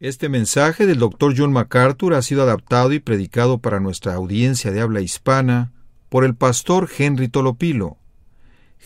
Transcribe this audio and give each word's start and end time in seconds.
Este 0.00 0.28
mensaje 0.28 0.86
del 0.86 0.98
Dr. 0.98 1.34
John 1.36 1.52
MacArthur 1.52 2.14
ha 2.14 2.22
sido 2.22 2.42
adaptado 2.42 2.92
y 2.92 2.98
predicado 2.98 3.58
para 3.58 3.78
nuestra 3.78 4.14
audiencia 4.14 4.72
de 4.72 4.80
habla 4.80 5.00
hispana 5.00 5.72
por 6.08 6.24
el 6.24 6.34
pastor 6.34 6.90
Henry 6.98 7.28
Tolopilo. 7.28 7.98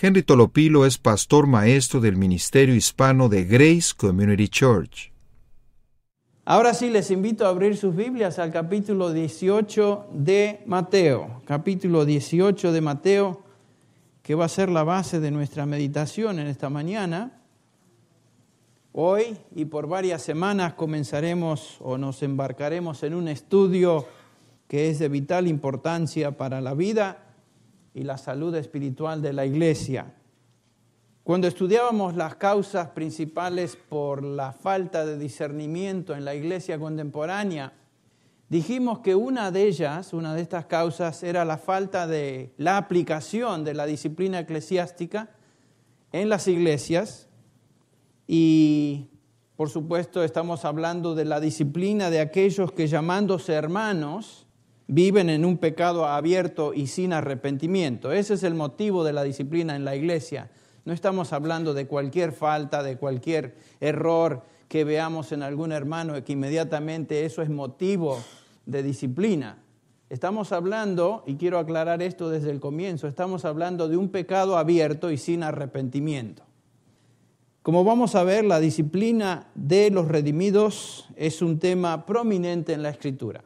Henry 0.01 0.23
Tolopilo 0.23 0.85
es 0.85 0.99
pastor 0.99 1.47
maestro 1.47 2.01
del 2.01 2.17
Ministerio 2.17 2.75
Hispano 2.75 3.31
de 3.31 3.47
Grace 3.47 3.95
Community 3.97 4.49
Church. 4.49 5.11
Ahora 6.45 6.75
sí 6.75 6.91
les 6.91 7.11
invito 7.11 7.47
a 7.47 7.49
abrir 7.49 7.79
sus 7.79 7.97
Biblias 7.97 8.39
al 8.39 8.53
capítulo 8.53 9.11
18 9.11 10.11
de 10.13 10.63
Mateo. 10.67 11.41
Capítulo 11.47 12.05
18 12.05 12.71
de 12.71 12.81
Mateo, 12.83 13.43
que 14.23 14.35
va 14.35 14.45
a 14.45 14.49
ser 14.51 14.69
la 14.69 14.85
base 14.85 15.21
de 15.21 15.31
nuestra 15.31 15.65
meditación 15.65 16.39
en 16.39 16.49
esta 16.49 16.69
mañana. 16.69 17.38
Hoy 19.01 19.39
y 19.55 19.67
por 19.67 19.87
varias 19.87 20.23
semanas 20.23 20.75
comenzaremos 20.75 21.77
o 21.79 21.97
nos 21.97 22.21
embarcaremos 22.25 23.05
en 23.05 23.15
un 23.15 23.29
estudio 23.29 24.07
que 24.67 24.91
es 24.91 24.99
de 24.99 25.09
vital 25.09 25.47
importancia 25.47 26.37
para 26.37 26.61
la 26.61 26.75
vida 26.75 27.19
y 27.95 28.03
la 28.03 28.19
salud 28.19 28.53
espiritual 28.57 29.23
de 29.23 29.33
la 29.33 29.47
iglesia. 29.47 30.17
Cuando 31.23 31.47
estudiábamos 31.47 32.17
las 32.17 32.35
causas 32.35 32.89
principales 32.89 33.77
por 33.77 34.25
la 34.25 34.51
falta 34.51 35.07
de 35.07 35.17
discernimiento 35.17 36.17
en 36.17 36.25
la 36.25 36.35
iglesia 36.35 36.77
contemporánea, 36.77 37.75
dijimos 38.49 38.99
que 38.99 39.15
una 39.15 39.53
de 39.53 39.69
ellas, 39.69 40.13
una 40.13 40.35
de 40.35 40.43
estas 40.43 40.67
causas, 40.67 41.23
era 41.23 41.45
la 41.45 41.59
falta 41.59 42.09
de 42.09 42.53
la 42.57 42.77
aplicación 42.77 43.63
de 43.63 43.75
la 43.75 43.87
disciplina 43.87 44.41
eclesiástica 44.41 45.31
en 46.11 46.29
las 46.29 46.49
iglesias 46.49 47.28
y 48.29 49.09
por 49.57 49.71
supuesto 49.71 50.23
estamos 50.23 50.65
hablando 50.65 51.17
de 51.17 51.25
la 51.25 51.41
disciplina 51.41 52.11
de 52.11 52.21
aquellos 52.21 52.71
que 52.71 52.87
llamándose 52.87 53.55
hermanos 53.55 54.47
viven 54.87 55.31
en 55.31 55.45
un 55.45 55.57
pecado 55.57 56.07
abierto 56.07 56.75
y 56.75 56.87
sin 56.87 57.13
arrepentimiento. 57.13 58.13
Ese 58.13 58.35
es 58.35 58.43
el 58.43 58.55
motivo 58.55 59.03
de 59.03 59.15
la 59.15 59.25
disciplina 59.25 59.75
en 59.75 59.85
la 59.85 59.97
iglesia. 59.97 60.51
No 60.85 60.93
estamos 60.93 61.33
hablando 61.33 61.75
de 61.75 61.87
cualquier 61.87 62.33
falta, 62.33 62.83
de 62.83 62.99
cualquier 62.99 63.57
error 63.81 64.43
que 64.69 64.85
veamos 64.85 65.33
en 65.33 65.43
algún 65.43 65.73
hermano 65.73 66.23
que 66.23 66.35
inmediatamente 66.35 67.25
eso 67.25 67.43
es 67.43 67.51
motivo 67.51 68.19
de 68.67 68.83
disciplina. 68.83 69.59
Estamos 70.11 70.53
hablando, 70.53 71.25
y 71.27 71.37
quiero 71.37 71.59
aclarar 71.59 72.03
esto 72.03 72.31
desde 72.31 72.51
el 72.51 72.61
comienzo, 72.61 73.09
estamos 73.09 73.45
hablando 73.45 73.89
de 73.89 73.97
un 73.97 74.11
pecado 74.11 74.57
abierto 74.57 75.11
y 75.11 75.19
sin 75.19 75.43
arrepentimiento. 75.43 76.48
Como 77.69 77.85
vamos 77.85 78.15
a 78.15 78.25
ver, 78.25 78.47
la 78.47 78.61
disciplina 78.61 79.51
de 79.55 79.91
los 79.91 80.09
redimidos 80.09 81.07
es 81.17 81.43
un 81.43 81.59
tema 81.59 82.07
prominente 82.07 82.73
en 82.73 82.83
la 82.83 82.89
Escritura. 82.89 83.45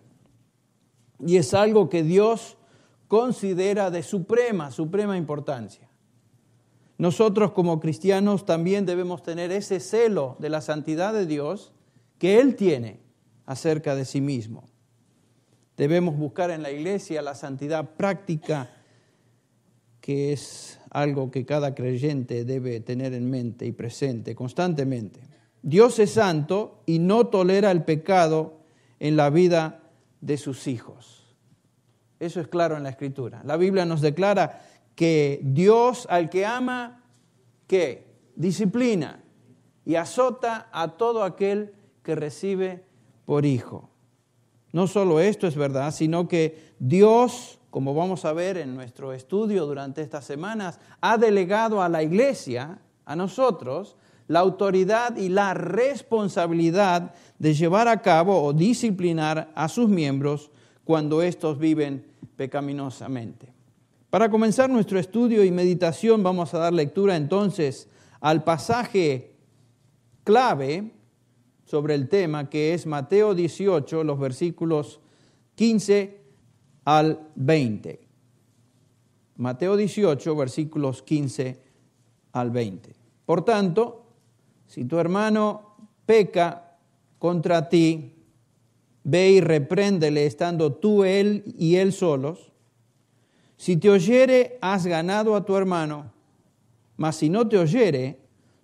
Y 1.19 1.39
es 1.39 1.55
algo 1.55 1.89
que 1.89 2.05
Dios 2.05 2.57
considera 3.09 3.91
de 3.91 4.05
suprema, 4.05 4.71
suprema 4.71 5.17
importancia. 5.17 5.89
Nosotros 6.99 7.51
como 7.51 7.81
cristianos 7.81 8.47
también 8.47 8.87
debemos 8.87 9.25
tener 9.25 9.51
ese 9.51 9.81
celo 9.81 10.37
de 10.39 10.51
la 10.51 10.61
santidad 10.61 11.13
de 11.13 11.27
Dios 11.27 11.73
que 12.19 12.39
Él 12.39 12.55
tiene 12.55 13.01
acerca 13.45 13.97
de 13.97 14.05
sí 14.05 14.21
mismo. 14.21 14.69
Debemos 15.77 16.17
buscar 16.17 16.53
en 16.53 16.63
la 16.63 16.71
iglesia 16.71 17.23
la 17.23 17.35
santidad 17.35 17.97
práctica 17.97 18.71
que 20.01 20.33
es 20.33 20.79
algo 20.93 21.31
que 21.31 21.47
cada 21.47 21.75
creyente 21.75 22.45
debe 22.45 22.81
tener 22.81 23.15
en 23.15 23.29
mente 23.31 23.67
y 23.67 23.73
presente 23.73 24.35
constantemente. 24.35 25.21
Dios 25.63 25.99
es 25.99 26.13
santo 26.13 26.83
y 26.87 26.99
no 26.99 27.29
tolera 27.29 27.71
el 27.71 27.83
pecado 27.83 28.61
en 29.01 29.17
la 29.17 29.31
vida 29.31 29.81
de 30.21 30.37
sus 30.37 30.67
hijos. 30.67 31.35
Eso 32.21 32.41
es 32.41 32.49
claro 32.49 32.77
en 32.77 32.83
la 32.83 32.91
Escritura. 32.91 33.43
La 33.45 33.57
Biblia 33.57 33.85
nos 33.85 34.01
declara 34.01 34.61
que 34.95 35.41
Dios 35.43 36.07
al 36.11 36.29
que 36.29 36.45
ama, 36.45 37.05
¿qué? 37.67 38.13
Disciplina 38.37 39.25
y 39.85 39.95
azota 39.95 40.69
a 40.73 40.97
todo 40.97 41.25
aquel 41.25 41.73
que 42.03 42.15
recibe 42.15 42.85
por 43.25 43.47
hijo. 43.47 43.91
No 44.73 44.87
solo 44.87 45.21
esto 45.21 45.47
es 45.47 45.57
verdad, 45.57 45.93
sino 45.93 46.29
que 46.29 46.75
Dios 46.79 47.59
como 47.73 47.95
vamos 47.95 48.27
a 48.27 48.35
ver 48.35 48.59
en 48.59 48.75
nuestro 48.75 49.15
estudio 49.15 49.65
durante 49.65 50.03
estas 50.03 50.27
semanas, 50.27 50.79
ha 51.01 51.17
delegado 51.17 51.81
a 51.81 51.89
la 51.89 52.03
iglesia, 52.03 52.79
a 53.07 53.17
nosotros, 53.17 53.97
la 54.29 54.41
autoridad 54.41 55.17
y 55.17 55.31
la 55.31 55.55
responsabilidad 55.55 57.15
de 57.39 57.55
llevar 57.55 57.89
a 57.89 58.03
cabo 58.03 58.43
o 58.43 58.53
disciplinar 58.53 59.51
a 59.55 59.71
sus 59.71 59.89
miembros 59.89 60.51
cuando 60.85 61.23
éstos 61.23 61.59
viven 61.59 62.05
pecaminosamente. 62.37 63.55
Para 64.11 64.31
comenzar 64.31 64.69
nuestro 64.69 64.99
estudio 64.99 65.43
y 65.43 65.51
meditación 65.51 66.23
vamos 66.23 66.53
a 66.53 66.59
dar 66.59 66.75
lectura 66.75 67.17
entonces 67.17 67.89
al 68.21 68.45
pasaje 68.45 69.33
clave 70.25 70.91
sobre 71.65 71.95
el 71.95 72.11
tema 72.11 72.51
que 72.51 72.75
es 72.75 72.85
Mateo 72.85 73.35
18, 73.35 74.05
los 74.05 74.19
versículos 74.21 75.01
15 75.55 76.22
al 76.85 77.29
20. 77.37 78.01
Mateo 79.37 79.77
18, 79.77 80.37
versículos 80.37 81.03
15 81.03 81.61
al 82.33 82.51
20. 82.51 82.95
Por 83.25 83.45
tanto, 83.45 84.05
si 84.67 84.85
tu 84.85 84.99
hermano 84.99 85.77
peca 86.07 86.77
contra 87.19 87.69
ti, 87.69 88.15
ve 89.05 89.31
y 89.31 89.41
repréndele 89.41 90.27
estando 90.27 90.75
tú, 90.75 91.05
él 91.05 91.45
y 91.59 91.77
él 91.77 91.93
solos. 91.93 92.53
Si 93.57 93.77
te 93.77 93.91
oyere, 93.91 94.59
has 94.61 94.87
ganado 94.87 95.37
a 95.37 95.45
tu 95.45 95.57
hermano, 95.57 96.13
mas 96.97 97.17
si 97.17 97.29
no 97.29 97.49
te 97.49 97.59
oyere, 97.59 98.19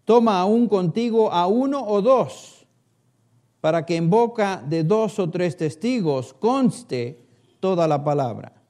toma 0.05 0.41
aún 0.41 0.69
contigo 0.69 1.33
a 1.33 1.47
uno 1.47 1.85
o 1.87 2.03
dos, 2.03 2.67
para 3.61 3.85
que 3.85 3.97
en 3.97 4.11
boca 4.11 4.63
de 4.67 4.85
dos 4.85 5.19
o 5.19 5.31
tres 5.31 5.57
testigos 5.57 6.35
conste 6.35 7.28
toda 7.61 7.89
la 7.89 8.05
palabra. 8.05 8.63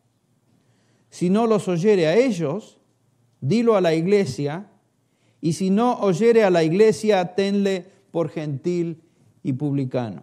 Si 1.11 1.31
no 1.31 1.47
los 1.47 1.69
oyere 1.69 2.07
a 2.07 2.17
ellos, 2.17 2.79
dilo 3.41 3.77
a 3.77 3.81
la 3.81 3.95
iglesia, 3.95 4.71
y 5.41 5.53
si 5.55 5.71
no 5.71 5.99
oyere 6.01 6.45
a 6.45 6.51
la 6.51 6.65
iglesia, 6.65 7.35
tenle 7.35 7.87
por 8.11 8.29
gentil 8.29 9.03
y 9.43 9.53
publicano. 9.53 10.23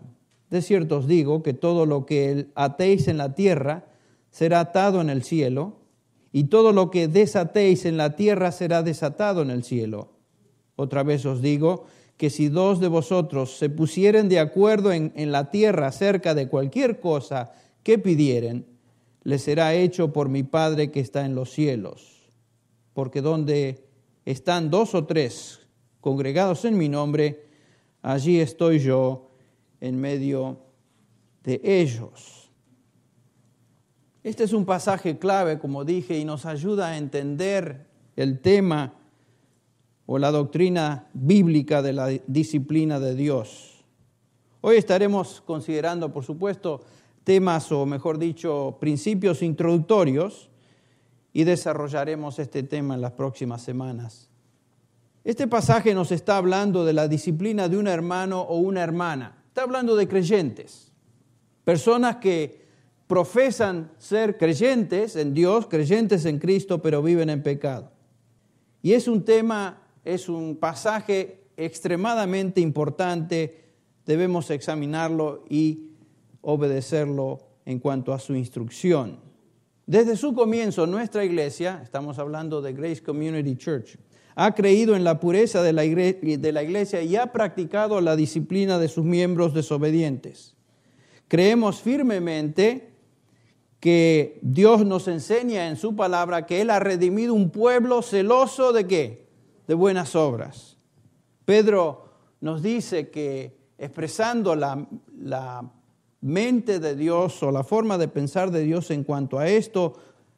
De 0.49 0.61
cierto 0.61 0.97
os 0.97 1.07
digo 1.07 1.41
que 1.41 1.53
todo 1.53 1.85
lo 1.85 2.05
que 2.05 2.47
atéis 2.55 3.07
en 3.07 3.17
la 3.17 3.33
tierra 3.33 3.85
será 4.29 4.59
atado 4.59 5.01
en 5.01 5.09
el 5.09 5.23
cielo, 5.23 5.79
y 6.31 6.45
todo 6.45 6.73
lo 6.73 6.91
que 6.91 7.07
desatéis 7.07 7.85
en 7.85 7.95
la 7.95 8.15
tierra 8.17 8.51
será 8.51 8.83
desatado 8.83 9.41
en 9.41 9.49
el 9.49 9.63
cielo. 9.63 10.09
Otra 10.75 11.03
vez 11.03 11.25
os 11.25 11.41
digo 11.41 11.85
que 12.17 12.29
si 12.29 12.49
dos 12.49 12.81
de 12.81 12.89
vosotros 12.89 13.57
se 13.57 13.69
pusieren 13.69 14.27
de 14.27 14.39
acuerdo 14.39 14.91
en, 14.91 15.13
en 15.15 15.31
la 15.31 15.49
tierra 15.49 15.87
acerca 15.87 16.35
de 16.35 16.49
cualquier 16.49 16.99
cosa 16.99 17.53
que 17.85 17.99
pidieren, 17.99 18.65
les 19.21 19.43
será 19.43 19.75
hecho 19.75 20.11
por 20.11 20.27
mi 20.27 20.41
Padre 20.41 20.89
que 20.89 20.99
está 20.99 21.23
en 21.23 21.35
los 21.35 21.51
cielos. 21.51 22.31
Porque 22.95 23.21
donde 23.21 23.85
están 24.25 24.71
dos 24.71 24.95
o 24.95 25.05
tres 25.05 25.59
congregados 26.01 26.65
en 26.65 26.79
mi 26.79 26.89
nombre, 26.89 27.45
allí 28.01 28.39
estoy 28.39 28.79
yo 28.79 29.29
en 29.81 30.01
medio 30.01 30.57
de 31.43 31.61
ellos. 31.63 32.49
Este 34.23 34.45
es 34.45 34.53
un 34.53 34.65
pasaje 34.65 35.19
clave, 35.19 35.59
como 35.59 35.85
dije, 35.85 36.17
y 36.17 36.25
nos 36.25 36.47
ayuda 36.47 36.87
a 36.87 36.97
entender 36.97 37.85
el 38.15 38.39
tema 38.39 38.95
o 40.07 40.17
la 40.17 40.31
doctrina 40.31 41.07
bíblica 41.13 41.83
de 41.83 41.93
la 41.93 42.07
disciplina 42.25 42.99
de 42.99 43.13
Dios. 43.13 43.85
Hoy 44.61 44.77
estaremos 44.77 45.41
considerando, 45.41 46.11
por 46.11 46.23
supuesto, 46.23 46.81
temas 47.25 47.71
o 47.73 47.85
mejor 47.85 48.17
dicho, 48.17 48.77
principios 48.79 49.41
introductorios 49.41 50.49
y 51.33 51.43
desarrollaremos 51.43 52.39
este 52.39 52.63
tema 52.63 52.95
en 52.95 53.01
las 53.01 53.11
próximas 53.11 53.61
semanas. 53.61 54.29
Este 55.25 55.47
pasaje 55.47 55.93
nos 55.93 56.11
está 56.11 56.37
hablando 56.37 56.85
de 56.85 56.93
la 56.93 57.07
disciplina 57.09 57.67
de 57.67 57.77
un 57.77 57.87
hermano 57.87 58.41
o 58.41 58.59
una 58.59 58.83
hermana. 58.83 59.43
Está 59.47 59.63
hablando 59.63 59.95
de 59.95 60.07
creyentes, 60.07 60.93
personas 61.63 62.17
que 62.17 62.63
profesan 63.07 63.91
ser 63.97 64.37
creyentes 64.37 65.15
en 65.15 65.33
Dios, 65.33 65.67
creyentes 65.67 66.25
en 66.25 66.37
Cristo, 66.37 66.81
pero 66.81 67.01
viven 67.01 67.29
en 67.31 67.41
pecado. 67.41 67.91
Y 68.83 68.93
es 68.93 69.07
un 69.07 69.25
tema, 69.25 69.81
es 70.03 70.29
un 70.29 70.57
pasaje 70.57 71.47
extremadamente 71.57 72.61
importante, 72.61 73.63
debemos 74.05 74.51
examinarlo 74.51 75.43
y 75.49 75.94
obedecerlo 76.45 77.39
en 77.65 77.79
cuanto 77.79 78.13
a 78.13 78.19
su 78.19 78.35
instrucción. 78.35 79.19
Desde 79.87 80.15
su 80.15 80.33
comienzo, 80.33 80.87
nuestra 80.87 81.25
iglesia, 81.25 81.81
estamos 81.83 82.17
hablando 82.17 82.61
de 82.61 82.73
Grace 82.73 83.03
Community 83.03 83.55
Church, 83.55 83.97
ha 84.35 84.53
creído 84.53 84.95
en 84.95 85.03
la 85.03 85.19
pureza 85.19 85.63
de 85.63 85.73
la, 85.73 85.85
iglesia 85.85 87.01
y 87.01 87.15
ha 87.15 87.31
practicado 87.31 88.01
la 88.01 88.15
disciplina 88.15 88.79
de 88.79 88.87
sus 88.87 89.05
miembros 89.05 89.53
desobedientes. 89.53 90.55
Creemos 91.27 91.81
firmemente 91.81 92.93
que 93.79 94.39
Dios 94.41 94.85
nos 94.85 95.07
enseña 95.07 95.67
en 95.67 95.77
su 95.77 95.95
palabra 95.95 96.45
que 96.45 96.61
Él 96.61 96.69
ha 96.69 96.79
redimido 96.79 97.33
un 97.33 97.49
pueblo 97.49 98.01
celoso 98.01 98.73
de 98.73 98.87
qué? 98.87 99.27
De 99.67 99.73
buenas 99.73 100.15
obras. 100.15 100.77
Pedro 101.45 102.09
nos 102.41 102.61
dice 102.61 103.09
que 103.09 103.57
expresando 103.77 104.55
la, 104.55 104.87
la 105.17 105.71
mente 106.25 106.79
de 106.79 106.95
Dios 106.95 107.43
o 107.43 107.51
la 107.51 107.63
forma 107.63 107.99
de 107.99 108.07
pensar 108.07 108.49
de 108.49 108.63
Dios 108.63 108.89
en 108.89 109.03
cuanto 109.03 109.37
a 109.37 109.47
esto 109.47 109.93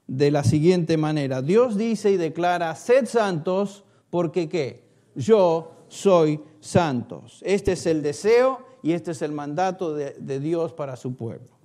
de 0.06 0.32
la 0.32 0.44
siguiente 0.44 0.98
manera. 0.98 1.42
Dios 1.42 1.78
dice 1.78 2.12
y 2.12 2.18
declara, 2.18 2.76
sed 2.76 3.06
santos 3.06 3.86
porque 4.10 4.50
qué? 4.50 4.84
Yo 5.16 5.72
soy 5.88 6.42
santos. 6.60 7.42
Este 7.46 7.72
es 7.72 7.86
el 7.86 8.02
deseo 8.02 8.60
y 8.84 8.92
este 8.92 9.12
es 9.12 9.22
el 9.22 9.32
mandato 9.32 9.94
de, 9.94 10.12
de 10.20 10.42
Dios 10.42 10.74
para 10.74 10.98
su 10.98 11.16
pueblo. 11.16 11.58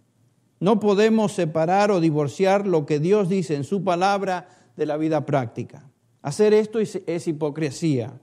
No 0.60 0.78
podemos 0.78 1.32
separar 1.32 1.90
o 1.90 1.98
divorciar 1.98 2.64
lo 2.64 2.86
que 2.86 3.00
Dios 3.00 3.28
dice 3.28 3.56
en 3.56 3.64
su 3.64 3.82
palabra 3.82 4.48
de 4.76 4.86
la 4.86 4.96
vida 4.96 5.26
práctica. 5.26 5.90
Hacer 6.22 6.54
esto 6.54 6.78
es 6.78 7.26
hipocresía, 7.26 8.20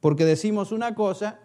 porque 0.00 0.26
decimos 0.26 0.72
una 0.72 0.94
cosa 0.94 1.40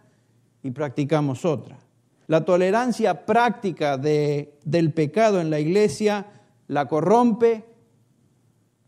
y 0.61 0.71
practicamos 0.71 1.45
otra. 1.45 1.82
La 2.27 2.45
tolerancia 2.45 3.25
práctica 3.25 3.97
del 3.97 4.93
pecado 4.93 5.41
en 5.41 5.49
la 5.49 5.59
iglesia 5.59 6.27
la 6.67 6.87
corrompe, 6.87 7.65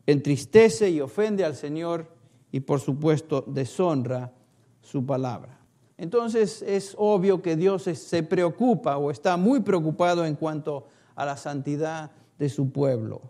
entristece 0.06 0.90
y 0.90 1.02
ofende 1.02 1.44
al 1.44 1.56
Señor 1.56 2.12
y 2.52 2.62
por 2.62 2.80
supuesto 2.80 3.44
deshonra 3.48 4.34
su 4.82 5.06
palabra. 5.06 5.60
Entonces 5.98 6.62
es 6.62 6.96
obvio 6.98 7.42
que 7.42 7.56
Dios 7.56 7.84
se 7.84 8.24
preocupa 8.24 8.98
o 8.98 9.12
está 9.12 9.38
muy 9.38 9.62
preocupado 9.62 10.26
en 10.26 10.36
cuanto 10.36 10.88
a 11.16 11.26
la 11.26 11.38
santidad 11.38 12.12
de 12.38 12.50
su 12.50 12.72
pueblo, 12.72 13.22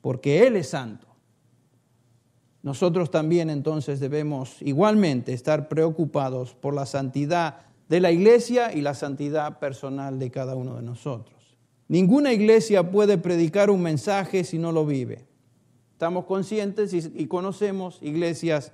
porque 0.00 0.46
Él 0.46 0.56
es 0.56 0.68
santo. 0.68 1.06
Nosotros 2.62 3.10
también 3.10 3.50
entonces 3.50 4.00
debemos 4.00 4.60
igualmente 4.62 5.32
estar 5.32 5.68
preocupados 5.68 6.54
por 6.54 6.74
la 6.74 6.86
santidad 6.86 7.60
de 7.88 8.00
la 8.00 8.10
iglesia 8.10 8.72
y 8.72 8.80
la 8.80 8.94
santidad 8.94 9.58
personal 9.58 10.18
de 10.18 10.30
cada 10.30 10.54
uno 10.54 10.76
de 10.76 10.82
nosotros. 10.82 11.34
Ninguna 11.88 12.32
iglesia 12.32 12.90
puede 12.90 13.18
predicar 13.18 13.70
un 13.70 13.82
mensaje 13.82 14.44
si 14.44 14.58
no 14.58 14.72
lo 14.72 14.86
vive. 14.86 15.26
Estamos 15.92 16.24
conscientes 16.24 16.92
y, 16.92 17.26
conocemos 17.26 17.98
iglesias 18.00 18.72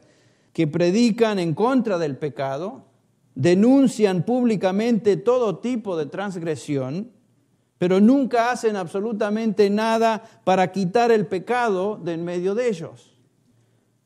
que 0.52 0.66
predican 0.66 1.38
en 1.38 1.54
contra 1.54 1.98
del 1.98 2.16
pecado, 2.16 2.84
denuncian 3.34 4.24
públicamente 4.24 5.16
todo 5.16 5.58
tipo 5.58 5.96
de 5.96 6.06
transgresión, 6.06 7.10
pero 7.78 8.00
nunca 8.00 8.50
hacen 8.50 8.76
absolutamente 8.76 9.70
nada 9.70 10.22
para 10.44 10.72
quitar 10.72 11.10
el 11.10 11.26
pecado 11.26 12.00
de 12.02 12.14
en 12.14 12.24
medio 12.24 12.54
de 12.54 12.68
ellos. 12.68 13.09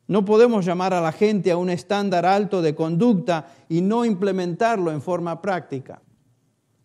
No 0.06 0.24
podemos 0.24 0.66
llamar 0.66 0.92
a 0.92 1.00
la 1.00 1.12
gente 1.12 1.50
a 1.50 1.56
un 1.56 1.70
estándar 1.70 2.26
alto 2.26 2.60
de 2.60 2.74
conducta 2.74 3.54
y 3.68 3.80
no 3.80 4.04
implementarlo 4.04 4.90
en 4.90 5.00
forma 5.00 5.40
práctica. 5.40 6.02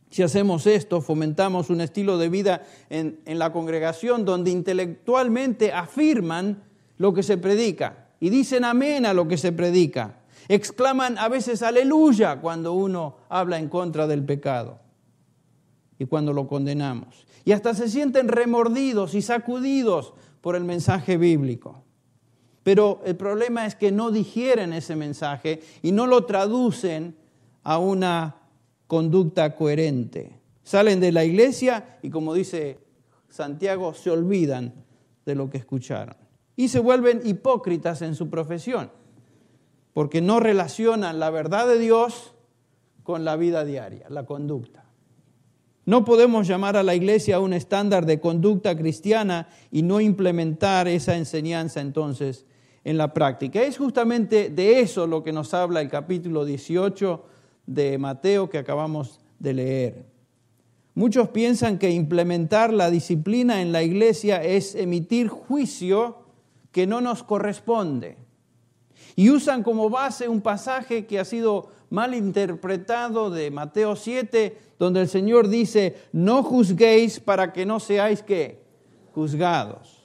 Si 0.10 0.24
hacemos 0.24 0.66
esto, 0.66 1.02
fomentamos 1.02 1.70
un 1.70 1.82
estilo 1.82 2.18
de 2.18 2.30
vida 2.30 2.64
en, 2.90 3.20
la 3.26 3.52
congregación 3.52 4.26
donde 4.26 4.50
intelectualmente 4.50 5.72
afirman 5.72 6.64
lo 6.98 7.14
que 7.14 7.22
se 7.22 7.38
predica 7.38 8.08
y 8.20 8.30
dicen 8.30 8.64
amén 8.64 9.06
a 9.06 9.14
lo 9.14 9.28
que 9.28 9.38
se 9.38 9.52
predica. 9.52 10.22
Exclaman 10.48 11.18
a 11.20 11.28
veces 11.28 11.62
aleluya 11.62 12.40
cuando 12.42 12.74
uno 12.74 13.18
habla 13.30 13.60
en 13.60 13.70
contra 13.70 14.08
del 14.08 14.26
pecado 14.26 14.80
y 16.00 16.06
cuando 16.06 16.34
lo 16.34 16.48
condenamos. 16.48 17.28
Y 17.46 17.52
hasta 17.52 17.76
se 17.76 17.88
sienten 17.88 18.30
remordidos 18.30 19.14
y 19.14 19.22
sacudidos 19.22 20.14
por 20.42 20.56
el 20.56 20.64
mensaje 20.64 21.18
bíblico. 21.18 21.84
Pero 22.64 23.02
el 23.06 23.16
problema 23.16 23.66
es 23.66 23.76
que 23.76 23.92
no 23.92 24.12
digieren 24.12 24.74
ese 24.74 24.96
mensaje 24.96 25.62
y 25.82 25.92
no 25.92 26.08
lo 26.08 26.26
traducen 26.26 27.16
a 27.64 27.78
una 27.78 28.36
conducta 28.88 29.56
coherente. 29.56 30.40
Salen 30.64 31.00
de 31.00 31.12
la 31.12 31.24
iglesia 31.24 31.98
y 32.02 32.10
como 32.10 32.34
dice 32.34 32.80
Santiago, 33.30 33.94
se 33.94 34.10
olvidan 34.10 34.74
de 35.26 35.36
lo 35.36 35.50
que 35.50 35.58
escucharon. 35.58 36.16
Y 36.56 36.68
se 36.68 36.80
vuelven 36.80 37.22
hipócritas 37.24 38.02
en 38.02 38.16
su 38.16 38.30
profesión, 38.30 38.92
porque 39.94 40.22
no 40.22 40.40
relacionan 40.40 41.20
la 41.20 41.30
verdad 41.30 41.68
de 41.68 41.80
Dios 41.80 42.34
con 43.04 43.24
la 43.24 43.36
vida 43.38 43.64
diaria, 43.64 44.08
la 44.10 44.26
conducta. 44.26 44.89
No 45.90 46.06
podemos 46.06 46.48
llamar 46.48 46.78
a 46.78 46.84
la 46.84 46.94
iglesia 46.94 47.38
a 47.38 47.40
un 47.40 47.52
estándar 47.52 48.06
de 48.06 48.20
conducta 48.20 48.78
cristiana 48.78 49.48
y 49.72 49.82
no 49.82 50.00
implementar 50.00 50.88
esa 50.88 51.18
enseñanza 51.18 51.82
entonces 51.82 52.46
en 52.84 52.96
la 52.96 53.12
práctica. 53.12 53.64
Es 53.64 53.80
justamente 53.80 54.52
de 54.52 54.82
eso 54.82 55.08
lo 55.08 55.24
que 55.24 55.34
nos 55.34 55.52
habla 55.56 55.82
el 55.82 55.90
capítulo 55.90 56.46
18 56.46 57.26
de 57.66 57.98
Mateo 57.98 58.52
que 58.52 58.60
acabamos 58.60 59.20
de 59.40 59.54
leer. 59.56 60.06
Muchos 60.94 61.30
piensan 61.30 61.80
que 61.80 61.90
implementar 61.90 62.72
la 62.72 62.92
disciplina 62.92 63.60
en 63.60 63.72
la 63.72 63.82
iglesia 63.82 64.44
es 64.44 64.76
emitir 64.76 65.28
juicio 65.28 66.20
que 66.72 66.86
no 66.86 67.02
nos 67.02 67.24
corresponde. 67.24 68.16
Y 69.16 69.32
usan 69.32 69.64
como 69.64 69.90
base 69.90 70.28
un 70.28 70.42
pasaje 70.42 71.08
que 71.08 71.18
ha 71.18 71.26
sido 71.26 71.72
mal 71.90 72.14
interpretado 72.14 73.30
de 73.30 73.52
Mateo 73.52 73.96
7, 73.96 74.58
donde 74.78 75.02
el 75.02 75.08
Señor 75.08 75.48
dice, 75.48 75.96
no 76.12 76.44
juzguéis 76.44 77.20
para 77.20 77.52
que 77.52 77.66
no 77.66 77.80
seáis 77.80 78.24
juzgados. 79.14 80.00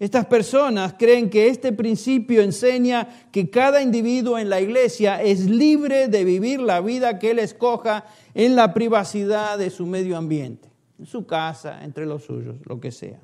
Estas 0.00 0.24
personas 0.24 0.94
creen 0.98 1.28
que 1.28 1.48
este 1.48 1.72
principio 1.72 2.40
enseña 2.40 3.28
que 3.30 3.50
cada 3.50 3.82
individuo 3.82 4.38
en 4.38 4.48
la 4.48 4.58
iglesia 4.58 5.22
es 5.22 5.44
libre 5.44 6.08
de 6.08 6.24
vivir 6.24 6.58
la 6.58 6.80
vida 6.80 7.18
que 7.18 7.32
él 7.32 7.38
escoja 7.38 8.06
en 8.32 8.56
la 8.56 8.72
privacidad 8.72 9.58
de 9.58 9.68
su 9.68 9.86
medio 9.86 10.16
ambiente, 10.16 10.70
en 10.98 11.04
su 11.04 11.26
casa, 11.26 11.84
entre 11.84 12.06
los 12.06 12.24
suyos, 12.24 12.56
lo 12.64 12.80
que 12.80 12.92
sea. 12.92 13.20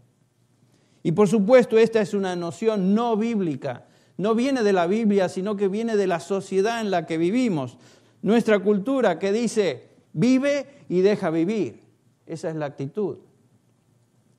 Y 1.03 1.13
por 1.13 1.29
supuesto, 1.29 1.79
esta 1.79 2.03
es 2.03 2.13
una 2.13 2.37
noción 2.37 2.95
no 2.95 3.17
bíblica. 3.17 3.87
No 4.17 4.35
viene 4.35 4.63
de 4.63 4.73
la 4.73 4.87
Biblia, 4.87 5.29
sino 5.29 5.57
que 5.57 5.69
viene 5.69 5.97
de 5.97 6.07
la 6.07 6.21
sociedad 6.21 6.81
en 6.81 6.91
la 6.91 7.07
que 7.07 7.19
vivimos. 7.19 7.79
Nuestra 8.23 8.61
cultura 8.61 9.19
que 9.19 9.33
dice, 9.33 9.89
vive 10.13 10.67
y 10.89 11.01
deja 11.01 11.31
vivir. 11.31 11.83
Esa 12.27 12.49
es 12.49 12.57
la 12.57 12.67
actitud. 12.67 13.19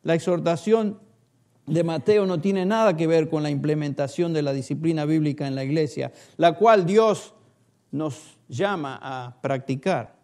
La 0.03 0.15
exhortación 0.15 0.99
de 1.67 1.83
Mateo 1.83 2.25
no 2.25 2.39
tiene 2.39 2.65
nada 2.65 2.95
que 2.95 3.07
ver 3.07 3.29
con 3.29 3.43
la 3.43 3.49
implementación 3.49 4.33
de 4.33 4.41
la 4.41 4.53
disciplina 4.53 5.05
bíblica 5.05 5.47
en 5.47 5.55
la 5.55 5.63
iglesia, 5.63 6.11
la 6.37 6.53
cual 6.53 6.85
Dios 6.85 7.33
nos 7.91 8.37
llama 8.47 8.99
a 9.01 9.37
practicar. 9.41 10.17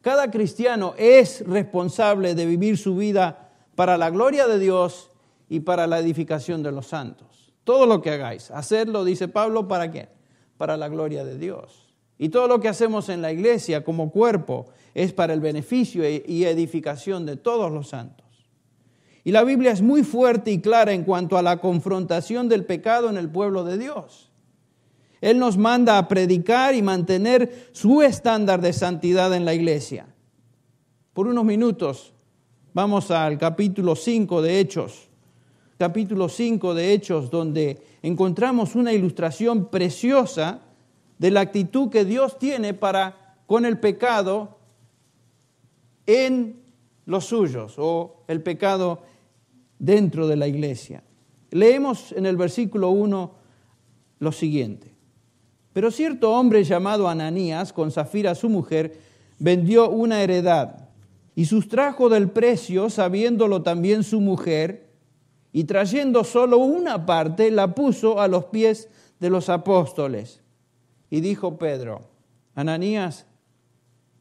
Cada 0.00 0.30
cristiano 0.30 0.94
es 0.96 1.46
responsable 1.46 2.34
de 2.34 2.46
vivir 2.46 2.78
su 2.78 2.96
vida 2.96 3.50
para 3.74 3.96
la 3.96 4.10
gloria 4.10 4.46
de 4.46 4.58
Dios 4.58 5.10
y 5.48 5.60
para 5.60 5.86
la 5.86 5.98
edificación 5.98 6.62
de 6.62 6.72
los 6.72 6.86
santos. 6.86 7.41
Todo 7.64 7.86
lo 7.86 8.02
que 8.02 8.10
hagáis, 8.10 8.50
hacerlo, 8.50 9.04
dice 9.04 9.28
Pablo, 9.28 9.68
¿para 9.68 9.90
qué? 9.90 10.08
Para 10.56 10.76
la 10.76 10.88
gloria 10.88 11.24
de 11.24 11.38
Dios. 11.38 11.94
Y 12.18 12.28
todo 12.28 12.48
lo 12.48 12.60
que 12.60 12.68
hacemos 12.68 13.08
en 13.08 13.22
la 13.22 13.32
iglesia 13.32 13.84
como 13.84 14.10
cuerpo 14.10 14.66
es 14.94 15.12
para 15.12 15.32
el 15.32 15.40
beneficio 15.40 16.08
y 16.08 16.44
edificación 16.44 17.26
de 17.26 17.36
todos 17.36 17.70
los 17.70 17.88
santos. 17.88 18.26
Y 19.24 19.30
la 19.30 19.44
Biblia 19.44 19.70
es 19.70 19.82
muy 19.82 20.02
fuerte 20.02 20.50
y 20.50 20.60
clara 20.60 20.92
en 20.92 21.04
cuanto 21.04 21.38
a 21.38 21.42
la 21.42 21.60
confrontación 21.60 22.48
del 22.48 22.64
pecado 22.64 23.08
en 23.08 23.16
el 23.16 23.30
pueblo 23.30 23.64
de 23.64 23.78
Dios. 23.78 24.30
Él 25.20 25.38
nos 25.38 25.56
manda 25.56 25.98
a 25.98 26.08
predicar 26.08 26.74
y 26.74 26.82
mantener 26.82 27.68
su 27.70 28.02
estándar 28.02 28.60
de 28.60 28.72
santidad 28.72 29.32
en 29.34 29.44
la 29.44 29.54
iglesia. 29.54 30.06
Por 31.12 31.28
unos 31.28 31.44
minutos 31.44 32.12
vamos 32.74 33.12
al 33.12 33.38
capítulo 33.38 33.94
5 33.94 34.42
de 34.42 34.58
Hechos. 34.58 35.08
Capítulo 35.82 36.28
5 36.28 36.74
de 36.74 36.92
Hechos 36.92 37.28
donde 37.28 37.82
encontramos 38.02 38.76
una 38.76 38.92
ilustración 38.92 39.66
preciosa 39.66 40.60
de 41.18 41.32
la 41.32 41.40
actitud 41.40 41.90
que 41.90 42.04
Dios 42.04 42.38
tiene 42.38 42.72
para 42.72 43.34
con 43.46 43.66
el 43.66 43.80
pecado 43.80 44.58
en 46.06 46.62
los 47.04 47.24
suyos 47.24 47.74
o 47.78 48.22
el 48.28 48.44
pecado 48.44 49.02
dentro 49.80 50.28
de 50.28 50.36
la 50.36 50.46
iglesia. 50.46 51.02
Leemos 51.50 52.12
en 52.12 52.26
el 52.26 52.36
versículo 52.36 52.90
1 52.90 53.32
lo 54.20 54.30
siguiente. 54.30 54.94
Pero 55.72 55.90
cierto 55.90 56.30
hombre 56.30 56.62
llamado 56.62 57.08
Ananías, 57.08 57.72
con 57.72 57.90
Zafira 57.90 58.36
su 58.36 58.48
mujer, 58.48 59.00
vendió 59.40 59.90
una 59.90 60.22
heredad 60.22 60.90
y 61.34 61.46
sustrajo 61.46 62.08
del 62.08 62.30
precio, 62.30 62.88
sabiéndolo 62.88 63.62
también 63.62 64.04
su 64.04 64.20
mujer, 64.20 64.81
y 65.52 65.64
trayendo 65.64 66.24
solo 66.24 66.58
una 66.58 67.04
parte, 67.04 67.50
la 67.50 67.74
puso 67.74 68.20
a 68.20 68.28
los 68.28 68.46
pies 68.46 68.88
de 69.20 69.30
los 69.30 69.48
apóstoles. 69.50 70.40
Y 71.10 71.20
dijo 71.20 71.58
Pedro, 71.58 72.08
Ananías, 72.54 73.26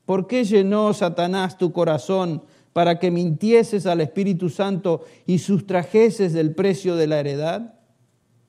¿por 0.05 0.27
qué 0.27 0.43
llenó 0.43 0.93
Satanás 0.93 1.57
tu 1.57 1.71
corazón 1.71 2.43
para 2.73 2.99
que 2.99 3.11
mintieses 3.11 3.85
al 3.85 4.01
Espíritu 4.01 4.49
Santo 4.49 5.05
y 5.25 5.39
sustrajeses 5.39 6.33
del 6.33 6.53
precio 6.53 6.97
de 6.97 7.07
la 7.07 7.19
heredad? 7.19 7.75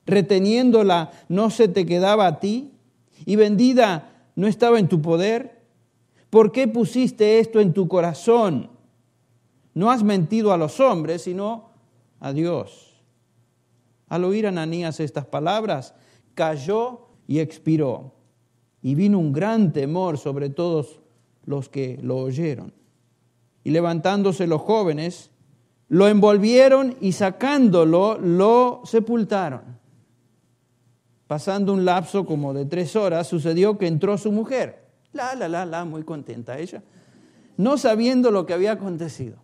Reteniéndola, 0.05 1.11
¿no 1.29 1.49
se 1.49 1.69
te 1.69 1.85
quedaba 1.85 2.27
a 2.27 2.39
ti? 2.41 2.73
¿Y 3.25 3.37
vendida 3.37 4.29
no 4.35 4.47
estaba 4.47 4.77
en 4.77 4.89
tu 4.89 5.01
poder? 5.01 5.63
¿Por 6.29 6.51
qué 6.51 6.67
pusiste 6.67 7.39
esto 7.39 7.61
en 7.61 7.73
tu 7.73 7.87
corazón? 7.87 8.71
No 9.73 9.89
has 9.89 10.03
mentido 10.03 10.51
a 10.51 10.57
los 10.57 10.81
hombres, 10.81 11.21
sino 11.21 11.72
a 12.23 12.31
Dios. 12.31 13.03
Al 14.07 14.23
oír 14.23 14.47
Ananías 14.47 15.01
estas 15.01 15.25
palabras, 15.25 15.93
cayó 16.33 17.09
y 17.27 17.39
expiró. 17.39 18.13
Y 18.81 18.95
vino 18.95 19.19
un 19.19 19.33
gran 19.33 19.73
temor 19.73 20.17
sobre 20.17 20.49
todos 20.49 21.01
los 21.45 21.67
que 21.67 21.99
lo 22.01 22.17
oyeron. 22.17 22.73
Y 23.65 23.71
levantándose 23.71 24.47
los 24.47 24.61
jóvenes, 24.61 25.31
lo 25.89 26.07
envolvieron 26.07 26.95
y 27.01 27.11
sacándolo, 27.11 28.17
lo 28.17 28.81
sepultaron. 28.85 29.79
Pasando 31.27 31.73
un 31.73 31.83
lapso 31.83 32.25
como 32.25 32.53
de 32.53 32.65
tres 32.65 32.95
horas, 32.95 33.27
sucedió 33.27 33.77
que 33.77 33.87
entró 33.87 34.17
su 34.17 34.31
mujer. 34.31 34.85
La, 35.11 35.35
la, 35.35 35.49
la, 35.49 35.65
la, 35.65 35.83
muy 35.83 36.03
contenta 36.03 36.57
ella, 36.57 36.81
no 37.57 37.77
sabiendo 37.77 38.31
lo 38.31 38.45
que 38.45 38.53
había 38.53 38.71
acontecido. 38.71 39.43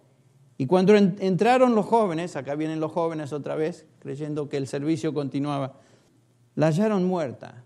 Y 0.61 0.67
cuando 0.67 0.95
entraron 0.95 1.73
los 1.73 1.87
jóvenes, 1.87 2.35
acá 2.35 2.53
vienen 2.53 2.79
los 2.79 2.91
jóvenes 2.91 3.33
otra 3.33 3.55
vez, 3.55 3.87
creyendo 3.97 4.47
que 4.47 4.57
el 4.57 4.67
servicio 4.67 5.11
continuaba, 5.11 5.73
la 6.53 6.67
hallaron 6.67 7.03
muerta 7.03 7.63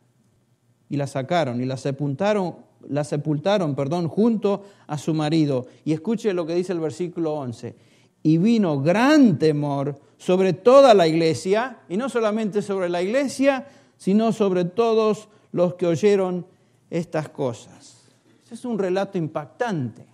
y 0.88 0.96
la 0.96 1.06
sacaron 1.06 1.62
y 1.62 1.66
la 1.66 1.76
sepultaron 1.76 2.56
la 2.88 3.04
sepultaron, 3.04 3.76
perdón, 3.76 4.08
junto 4.08 4.64
a 4.88 4.98
su 4.98 5.14
marido. 5.14 5.68
Y 5.84 5.92
escuche 5.92 6.34
lo 6.34 6.46
que 6.46 6.56
dice 6.56 6.72
el 6.72 6.80
versículo 6.80 7.34
11. 7.34 7.76
Y 8.24 8.38
vino 8.38 8.82
gran 8.82 9.38
temor 9.38 10.00
sobre 10.16 10.54
toda 10.54 10.94
la 10.94 11.06
iglesia, 11.06 11.80
y 11.90 11.98
no 11.98 12.08
solamente 12.08 12.62
sobre 12.62 12.88
la 12.88 13.02
iglesia, 13.02 13.68
sino 13.98 14.32
sobre 14.32 14.64
todos 14.64 15.28
los 15.52 15.74
que 15.74 15.86
oyeron 15.86 16.46
estas 16.90 17.28
cosas. 17.28 18.06
Es 18.50 18.64
un 18.64 18.80
relato 18.80 19.18
impactante. 19.18 20.06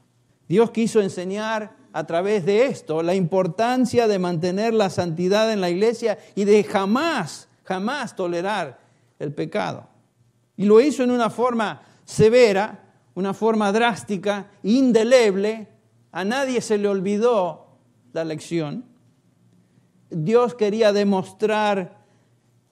Dios 0.48 0.72
quiso 0.72 1.00
enseñar 1.00 1.80
a 1.94 2.06
través 2.06 2.46
de 2.46 2.66
esto 2.66 3.04
la 3.04 3.16
importancia 3.16 4.08
de 4.08 4.20
mantener 4.20 4.74
la 4.74 4.90
santidad 4.90 5.52
en 5.52 5.62
la 5.62 5.70
iglesia 5.70 6.18
y 6.36 6.46
de 6.46 6.64
jamás, 6.64 7.50
jamás 7.64 8.16
tolerar 8.16 8.80
el 9.20 9.34
pecado. 9.34 9.88
Y 10.58 10.66
lo 10.66 10.80
hizo 10.82 11.04
en 11.04 11.12
una 11.12 11.30
forma 11.30 11.82
severa, 12.06 12.84
una 13.16 13.34
forma 13.34 13.72
drástica, 13.72 14.52
indeleble. 14.64 15.68
A 16.12 16.24
nadie 16.24 16.62
se 16.62 16.78
le 16.78 16.88
olvidó 16.88 17.78
la 18.14 18.24
lección. 18.24 18.86
Dios 20.10 20.56
quería 20.56 20.92
demostrar 20.92 22.02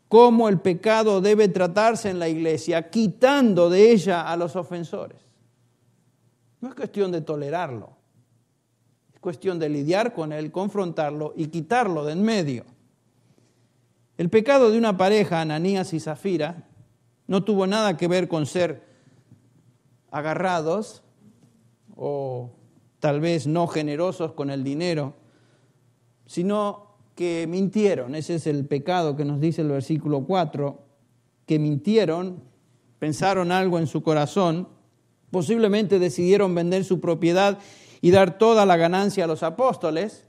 cómo 0.08 0.50
el 0.50 0.60
pecado 0.60 1.22
debe 1.22 1.48
tratarse 1.48 2.10
en 2.10 2.20
la 2.20 2.28
iglesia, 2.28 2.90
quitando 2.90 3.70
de 3.70 3.92
ella 3.92 4.30
a 4.30 4.36
los 4.36 4.56
ofensores. 4.56 5.20
No 6.60 6.70
es 6.70 6.76
cuestión 6.76 7.12
de 7.12 7.22
tolerarlo, 7.22 7.99
cuestión 9.20 9.60
de 9.60 9.70
lidiar 9.70 10.14
con 10.14 10.32
él, 10.32 10.52
confrontarlo 10.52 11.34
y 11.36 11.48
quitarlo 11.48 12.06
de 12.06 12.14
en 12.14 12.24
medio. 12.24 12.66
El 14.18 14.30
pecado 14.30 14.70
de 14.72 14.78
una 14.78 14.98
pareja, 14.98 15.42
Ananías 15.42 15.94
y 15.94 16.00
Zafira, 16.00 16.68
no 17.28 17.44
tuvo 17.44 17.68
nada 17.68 17.96
que 17.96 18.08
ver 18.08 18.28
con 18.28 18.46
ser 18.46 18.84
agarrados 20.12 21.04
o 21.96 22.52
tal 23.00 23.20
vez 23.20 23.48
no 23.48 23.68
generosos 23.68 24.34
con 24.34 24.50
el 24.50 24.64
dinero, 24.64 25.14
sino 26.26 26.98
que 27.16 27.46
mintieron. 27.48 28.16
Ese 28.16 28.36
es 28.36 28.48
el 28.48 28.66
pecado 28.66 29.16
que 29.16 29.26
nos 29.26 29.40
dice 29.40 29.62
el 29.62 29.70
versículo 29.70 30.26
4, 30.26 30.82
que 31.46 31.60
mintieron, 31.60 32.44
pensaron 33.00 33.52
algo 33.52 33.80
en 33.80 33.88
su 33.88 34.04
corazón, 34.04 34.68
posiblemente 35.32 36.00
decidieron 36.00 36.56
vender 36.56 36.84
su 36.84 37.00
propiedad 37.00 37.60
y 38.02 38.12
dar 38.12 38.38
toda 38.38 38.66
la 38.66 38.78
ganancia 38.78 39.26
a 39.26 39.28
los 39.28 39.44
apóstoles, 39.44 40.28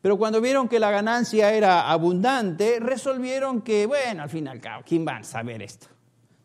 pero 0.00 0.18
cuando 0.18 0.40
vieron 0.40 0.68
que 0.68 0.80
la 0.80 0.90
ganancia 0.90 1.52
era 1.52 1.90
abundante, 1.90 2.78
resolvieron 2.80 3.62
que, 3.62 3.86
bueno, 3.86 4.24
al 4.24 4.28
fin 4.28 4.46
y 4.46 4.48
al 4.48 4.60
cabo, 4.60 4.82
¿quién 4.86 5.06
va 5.06 5.18
a 5.18 5.24
saber 5.24 5.62
esto? 5.62 5.86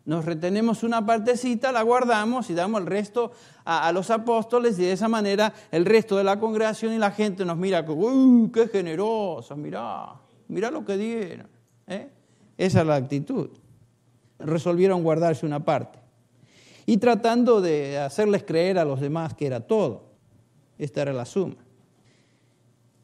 nos 0.08 0.24
retenemos 0.24 0.84
una 0.84 1.06
partecita, 1.06 1.74
la 1.74 1.82
guardamos 1.82 2.50
y 2.50 2.54
damos 2.54 2.80
el 2.80 2.88
resto 2.88 3.34
a, 3.66 3.92
los 3.92 4.10
apóstoles 4.10 4.80
y 4.80 4.84
de 4.84 4.94
esa 4.94 5.10
manera 5.10 5.54
el 5.70 5.84
resto 5.84 6.16
de 6.16 6.24
la 6.24 6.40
congregación 6.40 6.94
y 6.94 6.98
la 6.98 7.12
gente 7.12 7.44
nos 7.44 7.58
mira, 7.58 7.82
¡Uy, 7.86 8.50
qué 8.54 8.70
generosa! 8.70 9.56
Mirá, 9.56 10.14
mirá 10.48 10.72
lo 10.72 10.86
que 10.86 10.96
dieron. 10.96 11.50
¿eh? 11.88 12.08
Esa 12.58 12.82
es 12.82 12.88
la 12.88 12.96
actitud. 12.96 13.50
Resolvieron 14.40 15.04
guardarse 15.04 15.46
una 15.46 15.66
parte. 15.66 16.00
Y 16.86 16.96
tratando 16.98 17.60
de 17.60 18.00
hacerles 18.00 18.44
creer 18.44 18.80
a 18.80 18.86
los 18.86 19.02
demás 19.02 19.34
que 19.34 19.46
era 19.46 19.60
todo. 19.60 20.07
Esta 20.78 21.02
era 21.02 21.14
la 21.14 21.26
suma. 21.26 21.56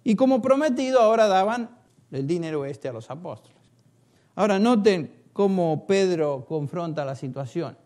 Y 0.03 0.15
como 0.15 0.41
prometido, 0.41 0.99
ahora 0.99 1.27
daban 1.27 1.69
el 2.11 2.27
dinero 2.27 2.65
este 2.65 2.89
a 2.89 2.93
los 2.93 3.09
apóstoles. 3.09 3.57
Ahora 4.35 4.59
noten 4.59 5.23
cómo 5.33 5.85
Pedro 5.87 6.45
confronta 6.45 7.05
la 7.05 7.15
situación. 7.15 7.77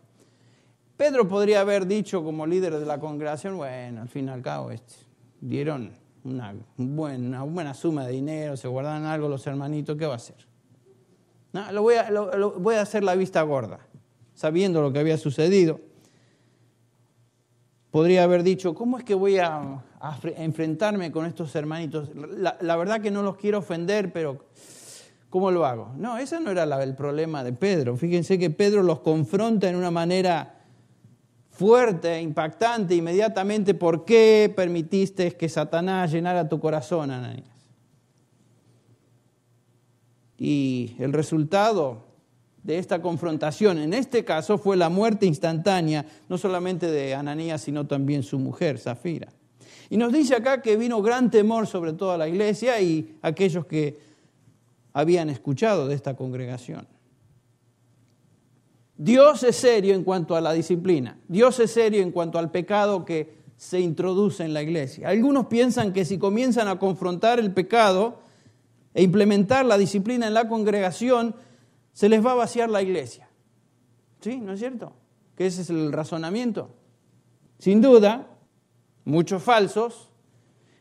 Pedro 0.96 1.28
podría 1.28 1.60
haber 1.60 1.86
dicho 1.86 2.24
como 2.24 2.46
líder 2.46 2.78
de 2.78 2.84
la 2.84 2.98
congregación, 2.98 3.56
bueno, 3.56 4.02
al 4.02 4.08
fin 4.08 4.26
y 4.26 4.30
al 4.30 4.42
cabo 4.42 4.70
este, 4.70 4.94
dieron 5.40 5.92
una 6.24 6.54
buena, 6.76 7.44
buena, 7.44 7.72
suma 7.72 8.04
de 8.04 8.12
dinero, 8.12 8.56
se 8.56 8.66
guardan 8.66 9.04
algo 9.04 9.28
los 9.28 9.46
hermanitos, 9.46 9.96
¿qué 9.96 10.06
va 10.06 10.14
a 10.14 10.16
hacer? 10.16 10.36
Lo 11.72 11.82
voy, 11.82 11.94
a, 11.94 12.10
voy 12.58 12.74
a 12.74 12.82
hacer 12.82 13.04
la 13.04 13.14
vista 13.14 13.42
gorda, 13.42 13.78
sabiendo 14.34 14.82
lo 14.82 14.92
que 14.92 14.98
había 14.98 15.16
sucedido. 15.16 15.80
Podría 17.90 18.24
haber 18.24 18.42
dicho, 18.42 18.74
¿cómo 18.74 18.98
es 18.98 19.04
que 19.04 19.14
voy 19.14 19.38
a, 19.38 19.82
enfrentarme 20.36 21.10
con 21.10 21.26
estos 21.26 21.54
hermanitos? 21.54 22.10
la 22.14 22.76
verdad 22.76 23.00
que 23.00 23.10
no 23.10 23.22
los 23.22 23.36
quiero 23.36 23.58
ofender, 23.58 24.12
pero 24.12 24.44
¿Cómo 25.30 25.50
lo 25.50 25.66
hago? 25.66 25.92
No, 25.96 26.16
ese 26.16 26.40
no 26.40 26.50
era 26.50 26.64
el 26.82 26.94
problema 26.94 27.44
de 27.44 27.52
Pedro. 27.52 27.96
Fíjense 27.96 28.38
que 28.38 28.48
Pedro 28.48 28.82
los 28.82 29.00
confronta 29.00 29.68
en 29.68 29.76
una 29.76 29.90
manera 29.90 30.54
fuerte, 31.50 32.20
impactante, 32.22 32.94
inmediatamente, 32.94 33.74
¿por 33.74 34.04
qué 34.04 34.50
permitiste 34.54 35.32
que 35.32 35.48
Satanás 35.48 36.12
llenara 36.12 36.48
tu 36.48 36.58
corazón, 36.60 37.10
Ananías? 37.10 37.46
Y 40.38 40.96
el 40.98 41.12
resultado 41.12 42.06
de 42.62 42.78
esta 42.78 43.00
confrontación, 43.00 43.78
en 43.78 43.94
este 43.94 44.24
caso, 44.24 44.58
fue 44.58 44.76
la 44.76 44.88
muerte 44.88 45.26
instantánea, 45.26 46.04
no 46.28 46.38
solamente 46.38 46.90
de 46.90 47.14
Ananías, 47.14 47.62
sino 47.62 47.86
también 47.86 48.22
su 48.22 48.38
mujer, 48.38 48.78
Zafira. 48.78 49.28
Y 49.90 49.96
nos 49.96 50.12
dice 50.12 50.34
acá 50.34 50.60
que 50.60 50.76
vino 50.76 51.00
gran 51.00 51.30
temor 51.30 51.66
sobre 51.66 51.92
toda 51.94 52.18
la 52.18 52.28
iglesia 52.28 52.80
y 52.80 53.16
aquellos 53.22 53.64
que 53.66 53.98
habían 54.92 55.30
escuchado 55.30 55.88
de 55.88 55.94
esta 55.94 56.14
congregación. 56.14 56.86
Dios 58.96 59.44
es 59.44 59.56
serio 59.56 59.94
en 59.94 60.02
cuanto 60.02 60.34
a 60.34 60.40
la 60.40 60.52
disciplina. 60.52 61.18
Dios 61.28 61.60
es 61.60 61.70
serio 61.70 62.02
en 62.02 62.10
cuanto 62.10 62.38
al 62.38 62.50
pecado 62.50 63.04
que 63.04 63.38
se 63.56 63.80
introduce 63.80 64.44
en 64.44 64.52
la 64.52 64.62
iglesia. 64.62 65.08
Algunos 65.08 65.46
piensan 65.46 65.92
que 65.92 66.04
si 66.04 66.18
comienzan 66.18 66.68
a 66.68 66.78
confrontar 66.78 67.38
el 67.38 67.52
pecado 67.52 68.20
e 68.94 69.02
implementar 69.02 69.64
la 69.64 69.78
disciplina 69.78 70.26
en 70.26 70.34
la 70.34 70.48
congregación, 70.48 71.34
se 71.98 72.08
les 72.08 72.24
va 72.24 72.30
a 72.30 72.36
vaciar 72.36 72.70
la 72.70 72.80
iglesia. 72.80 73.28
¿Sí? 74.20 74.36
¿No 74.36 74.52
es 74.52 74.60
cierto? 74.60 74.92
Que 75.34 75.46
ese 75.46 75.62
es 75.62 75.70
el 75.70 75.90
razonamiento. 75.90 76.70
Sin 77.58 77.80
duda, 77.80 78.38
muchos 79.04 79.42
falsos, 79.42 80.08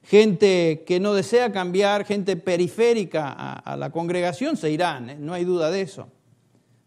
gente 0.04 0.84
que 0.86 1.00
no 1.00 1.16
desea 1.16 1.52
cambiar, 1.52 2.06
gente 2.06 2.36
periférica 2.36 3.32
a, 3.32 3.76
la 3.78 3.90
congregación, 3.90 4.58
se 4.58 4.70
irán, 4.70 5.10
¿eh? 5.10 5.18
no 5.20 5.34
hay 5.34 5.44
duda 5.44 5.72
de 5.72 5.82
eso. 5.82 6.08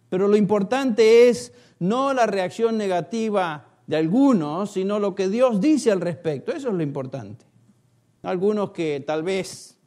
Pero 0.08 0.28
lo 0.28 0.36
importante 0.36 1.28
es 1.28 1.52
no 1.80 2.14
la 2.14 2.26
reacción 2.26 2.78
negativa 2.78 3.80
de 3.88 3.96
algunos, 3.96 4.70
sino 4.70 5.00
lo 5.00 5.16
que 5.16 5.28
Dios 5.28 5.60
dice 5.60 5.90
al 5.90 6.00
respecto. 6.00 6.52
Eso 6.52 6.68
es 6.68 6.74
lo 6.74 6.84
importante. 6.84 7.46
Algunos 8.22 8.70
que 8.70 9.02
tal 9.04 9.24
vez 9.24 9.79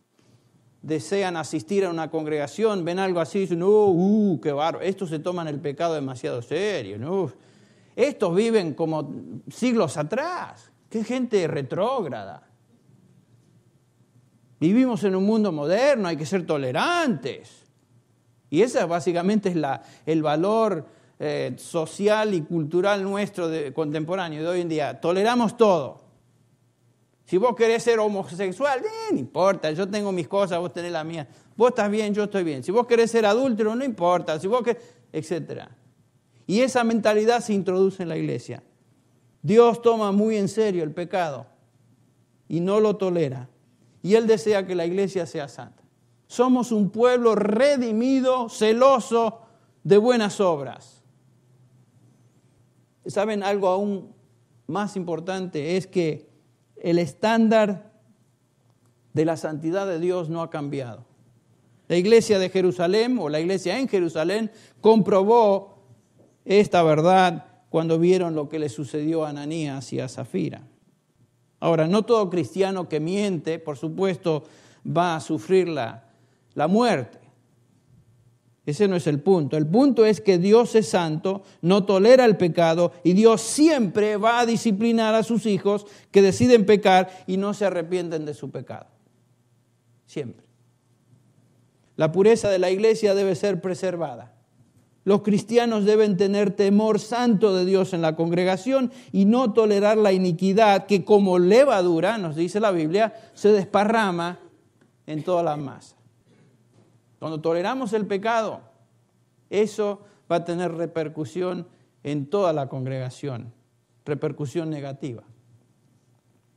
desean 0.83 1.37
asistir 1.37 1.85
a 1.85 1.89
una 1.89 2.11
congregación, 2.11 2.83
ven 2.83 2.99
algo 2.99 3.21
así 3.21 3.39
y 3.39 3.41
dicen, 3.41 3.63
oh, 3.63 3.87
uh, 3.87 4.39
qué 4.41 4.51
barro, 4.51 4.81
estos 4.81 5.09
se 5.09 5.17
toman 5.17 5.47
el 5.47 5.59
pecado 5.59 5.95
demasiado 5.95 6.41
serio, 6.41 6.99
¿no? 6.99 7.31
Estos 7.95 8.35
viven 8.35 8.73
como 8.73 9.09
siglos 9.49 9.97
atrás, 9.97 10.71
qué 10.89 11.03
gente 11.03 11.47
retrógrada. 11.47 12.49
Vivimos 14.59 15.03
en 15.05 15.15
un 15.15 15.25
mundo 15.25 15.51
moderno, 15.51 16.09
hay 16.09 16.17
que 16.17 16.25
ser 16.25 16.45
tolerantes. 16.45 17.63
Y 18.49 18.61
ese 18.61 18.83
básicamente 18.83 19.49
es 19.49 19.55
la, 19.55 19.81
el 20.05 20.21
valor 20.21 20.85
eh, 21.17 21.53
social 21.57 22.33
y 22.33 22.41
cultural 22.41 23.03
nuestro 23.03 23.49
contemporáneo 23.73 24.43
de 24.43 24.49
hoy 24.49 24.61
en 24.61 24.69
día. 24.69 24.99
Toleramos 24.99 25.55
todo. 25.55 26.02
Si 27.25 27.37
vos 27.37 27.55
querés 27.55 27.83
ser 27.83 27.99
homosexual, 27.99 28.81
no 29.11 29.17
importa, 29.17 29.71
yo 29.71 29.87
tengo 29.87 30.11
mis 30.11 30.27
cosas, 30.27 30.59
vos 30.59 30.73
tenés 30.73 30.91
las 30.91 31.05
mías. 31.05 31.27
Vos 31.55 31.69
estás 31.69 31.89
bien, 31.89 32.13
yo 32.13 32.23
estoy 32.23 32.43
bien. 32.43 32.63
Si 32.63 32.71
vos 32.71 32.85
querés 32.85 33.11
ser 33.11 33.25
adúltero, 33.25 33.75
no 33.75 33.83
importa. 33.85 34.39
Si 34.39 34.47
vos 34.47 34.61
querés, 34.61 34.83
etc. 35.11 35.63
Y 36.45 36.61
esa 36.61 36.83
mentalidad 36.83 37.39
se 37.39 37.53
introduce 37.53 38.03
en 38.03 38.09
la 38.09 38.17
iglesia. 38.17 38.63
Dios 39.41 39.81
toma 39.81 40.11
muy 40.11 40.37
en 40.37 40.47
serio 40.47 40.83
el 40.83 40.91
pecado 40.91 41.45
y 42.47 42.59
no 42.59 42.79
lo 42.79 42.97
tolera. 42.97 43.49
Y 44.01 44.15
Él 44.15 44.27
desea 44.27 44.65
que 44.65 44.75
la 44.75 44.85
iglesia 44.85 45.25
sea 45.25 45.47
santa. 45.47 45.83
Somos 46.27 46.71
un 46.71 46.89
pueblo 46.89 47.35
redimido, 47.35 48.49
celoso 48.49 49.41
de 49.83 49.97
buenas 49.97 50.41
obras. 50.41 51.03
¿Saben 53.05 53.43
algo 53.43 53.67
aún 53.67 54.13
más 54.67 54.95
importante? 54.95 55.77
Es 55.77 55.87
que 55.87 56.32
el 56.83 56.99
estándar 56.99 57.91
de 59.13 59.25
la 59.25 59.37
santidad 59.37 59.87
de 59.87 59.99
Dios 59.99 60.29
no 60.29 60.41
ha 60.43 60.49
cambiado. 60.51 61.05
La 61.87 61.95
iglesia 61.95 62.38
de 62.38 62.49
Jerusalén 62.49 63.17
o 63.19 63.29
la 63.29 63.39
iglesia 63.39 63.79
en 63.79 63.88
Jerusalén 63.88 64.51
comprobó 64.81 65.79
esta 66.45 66.84
verdad 66.84 67.45
cuando 67.69 67.97
vieron 67.97 68.36
lo 68.36 68.49
que 68.49 68.60
le 68.60 68.69
sucedió 68.69 69.25
a 69.25 69.29
Ananías 69.29 69.91
y 69.93 69.99
a 69.99 70.10
Zafira. 70.10 70.62
Ahora, 71.60 71.88
no 71.88 72.03
todo 72.03 72.29
cristiano 72.29 72.89
que 72.89 72.99
miente, 72.99 73.58
por 73.58 73.77
supuesto, 73.77 74.43
va 74.86 75.15
a 75.15 75.21
sufrir 75.21 75.69
la, 75.69 76.10
la 76.53 76.67
muerte. 76.67 77.22
Ese 78.65 78.88
no 78.88 78.95
es 78.95 79.08
el 79.08 79.19
punto. 79.19 79.58
El 79.58 79.67
punto 79.67 80.06
es 80.06 80.21
que 80.21 80.38
Dios 80.38 80.76
es 80.76 80.88
santo, 80.88 81.43
no 81.62 81.84
tolera 81.84 82.23
el 82.23 82.38
pecado 82.38 82.93
y 83.04 83.13
Dios 83.13 83.41
siempre 83.41 84.15
va 84.15 84.39
a 84.39 84.45
disciplinar 84.45 85.15
a 85.15 85.23
sus 85.23 85.45
hijos 85.45 85.86
que 86.12 86.21
deciden 86.21 86.65
pecar 86.65 87.10
y 87.28 87.38
no 87.38 87.54
se 87.54 87.65
arrepienten 87.65 88.26
de 88.26 88.34
su 88.34 88.52
pecado. 88.52 88.88
Siempre. 90.06 90.45
La 91.97 92.12
pureza 92.12 92.49
de 92.49 92.60
la 92.60 92.71
iglesia 92.71 93.13
debe 93.13 93.36
ser 93.36 93.60
preservada. 93.60 94.34
Los 95.04 95.21
cristianos 95.21 95.84
deben 95.84 96.15
tener 96.15 96.52
temor 96.52 96.99
santo 96.99 97.54
de 97.54 97.65
Dios 97.65 97.93
en 97.93 98.02
la 98.02 98.15
congregación 98.15 98.93
y 99.12 99.26
no 99.26 99.52
tolerar 99.52 99.97
la 99.97 100.13
iniquidad 100.13 100.86
que 100.86 101.04
como 101.04 101.39
levadura, 101.39 102.17
nos 102.17 102.38
dice 102.38 102.62
la 102.62 102.71
Biblia, 102.71 103.13
se 103.34 103.52
desparrama 103.52 104.39
en 105.06 105.23
toda 105.23 105.43
la 105.43 105.58
masa. 105.58 105.97
Cuando 107.23 107.39
toleramos 107.39 107.93
el 107.93 108.05
pecado, 108.05 108.59
eso 109.49 110.01
va 110.29 110.36
a 110.36 110.43
tener 110.43 110.73
repercusión 110.73 111.65
en 112.03 112.25
toda 112.25 112.51
la 112.51 112.67
congregación, 112.67 113.53
repercusión 114.03 114.69
negativa. 114.69 115.23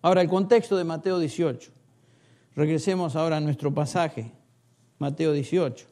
Ahora, 0.03 0.23
el 0.23 0.29
contexto 0.29 0.77
de 0.77 0.83
Mateo 0.83 1.21
18. 1.21 1.71
Regresemos 2.57 3.15
ahora 3.15 3.37
a 3.37 3.41
nuestro 3.41 3.73
pasaje, 3.73 4.33
Mateo 4.99 5.33
18. 5.35 5.87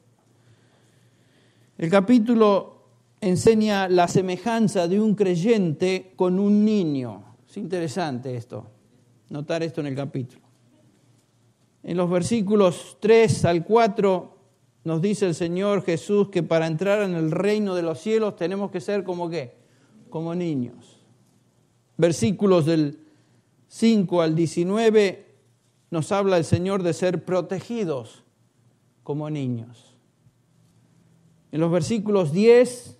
El 1.78 1.88
capítulo 1.88 2.82
enseña 3.20 3.88
la 3.88 4.08
semejanza 4.08 4.88
de 4.88 5.00
un 5.00 5.14
creyente 5.14 6.14
con 6.16 6.40
un 6.40 6.64
niño. 6.64 7.36
Es 7.48 7.58
interesante 7.58 8.36
esto, 8.36 8.66
notar 9.30 9.62
esto 9.62 9.80
en 9.82 9.86
el 9.86 9.94
capítulo. 9.94 10.42
En 11.84 11.96
los 11.96 12.10
versículos 12.10 12.96
3 12.98 13.44
al 13.44 13.64
4 13.64 14.33
nos 14.84 15.00
dice 15.00 15.26
el 15.26 15.34
Señor 15.34 15.82
Jesús 15.82 16.28
que 16.28 16.42
para 16.42 16.66
entrar 16.66 17.02
en 17.02 17.14
el 17.14 17.30
reino 17.30 17.74
de 17.74 17.82
los 17.82 17.98
cielos 18.00 18.36
tenemos 18.36 18.70
que 18.70 18.80
ser 18.80 19.02
como 19.02 19.30
qué? 19.30 19.54
Como 20.10 20.34
niños. 20.34 21.00
Versículos 21.96 22.66
del 22.66 23.00
5 23.68 24.20
al 24.20 24.34
19 24.34 25.24
nos 25.90 26.12
habla 26.12 26.36
el 26.36 26.44
Señor 26.44 26.82
de 26.82 26.92
ser 26.92 27.24
protegidos 27.24 28.24
como 29.02 29.30
niños. 29.30 29.96
En 31.50 31.60
los 31.60 31.70
versículos 31.70 32.32
10 32.32 32.98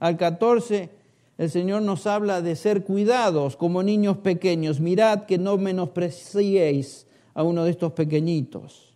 al 0.00 0.16
14 0.16 0.90
el 1.38 1.50
Señor 1.50 1.82
nos 1.82 2.06
habla 2.06 2.42
de 2.42 2.56
ser 2.56 2.84
cuidados 2.84 3.56
como 3.56 3.82
niños 3.82 4.18
pequeños. 4.18 4.80
Mirad 4.80 5.24
que 5.24 5.38
no 5.38 5.56
menospreciéis 5.56 7.06
a 7.34 7.42
uno 7.42 7.64
de 7.64 7.70
estos 7.70 7.92
pequeñitos. 7.92 8.91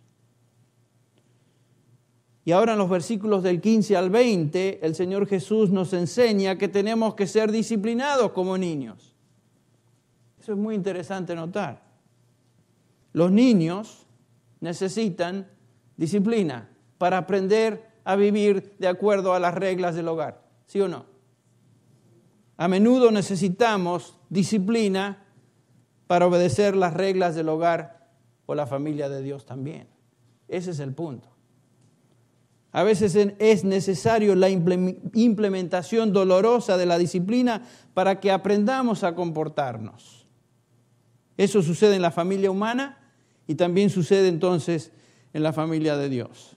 Y 2.47 2.53
ahora 2.53 2.71
en 2.71 2.79
los 2.79 2.89
versículos 2.89 3.43
del 3.43 3.59
15 3.59 3.97
al 3.97 4.09
20, 4.09 4.79
el 4.81 4.95
Señor 4.95 5.27
Jesús 5.27 5.69
nos 5.69 5.91
enseña 5.91 6.57
que 6.57 6.69
tenemos 6.69 7.13
que 7.13 7.27
ser 7.27 7.51
disciplinados 7.51 8.31
como 8.31 8.57
niños. 8.57 9.13
Eso 10.39 10.53
es 10.53 10.57
muy 10.57 10.73
interesante 10.73 11.35
notar. 11.35 11.83
Los 13.11 13.33
niños 13.33 14.07
necesitan 14.61 15.45
disciplina 15.97 16.69
para 16.97 17.17
aprender 17.17 17.85
a 18.05 18.15
vivir 18.15 18.77
de 18.79 18.87
acuerdo 18.87 19.33
a 19.33 19.41
las 19.41 19.53
reglas 19.53 19.95
del 19.95 20.07
hogar, 20.07 20.41
¿sí 20.67 20.79
o 20.79 20.87
no? 20.87 21.03
A 22.55 22.69
menudo 22.69 23.11
necesitamos 23.11 24.17
disciplina 24.29 25.25
para 26.07 26.27
obedecer 26.27 26.77
las 26.77 26.93
reglas 26.93 27.35
del 27.35 27.49
hogar 27.49 28.07
o 28.45 28.55
la 28.55 28.65
familia 28.65 29.09
de 29.09 29.21
Dios 29.21 29.45
también. 29.45 29.89
Ese 30.47 30.71
es 30.71 30.79
el 30.79 30.93
punto. 30.93 31.36
A 32.71 32.83
veces 32.83 33.15
es 33.15 33.63
necesario 33.63 34.35
la 34.35 34.49
implementación 34.49 36.13
dolorosa 36.13 36.77
de 36.77 36.85
la 36.85 36.97
disciplina 36.97 37.63
para 37.93 38.19
que 38.19 38.31
aprendamos 38.31 39.03
a 39.03 39.15
comportarnos. 39.15 40.27
Eso 41.37 41.61
sucede 41.61 41.95
en 41.95 42.01
la 42.01 42.11
familia 42.11 42.51
humana 42.51 42.97
y 43.47 43.55
también 43.55 43.89
sucede 43.89 44.27
entonces 44.27 44.91
en 45.33 45.43
la 45.43 45.53
familia 45.53 45.97
de 45.97 46.09
Dios. 46.09 46.55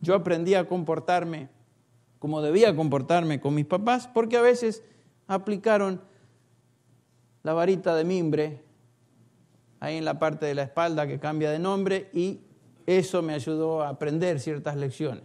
Yo 0.00 0.14
aprendí 0.14 0.54
a 0.54 0.68
comportarme 0.68 1.48
como 2.18 2.42
debía 2.42 2.74
comportarme 2.74 3.40
con 3.40 3.54
mis 3.54 3.66
papás 3.66 4.08
porque 4.08 4.36
a 4.36 4.42
veces 4.42 4.82
aplicaron 5.26 6.00
la 7.42 7.52
varita 7.52 7.94
de 7.94 8.04
mimbre 8.04 8.64
ahí 9.80 9.96
en 9.96 10.04
la 10.04 10.18
parte 10.18 10.46
de 10.46 10.54
la 10.54 10.62
espalda 10.62 11.06
que 11.06 11.18
cambia 11.18 11.50
de 11.50 11.58
nombre 11.58 12.10
y 12.12 12.40
eso 12.86 13.20
me 13.20 13.34
ayudó 13.34 13.82
a 13.82 13.88
aprender 13.88 14.40
ciertas 14.40 14.76
lecciones. 14.76 15.24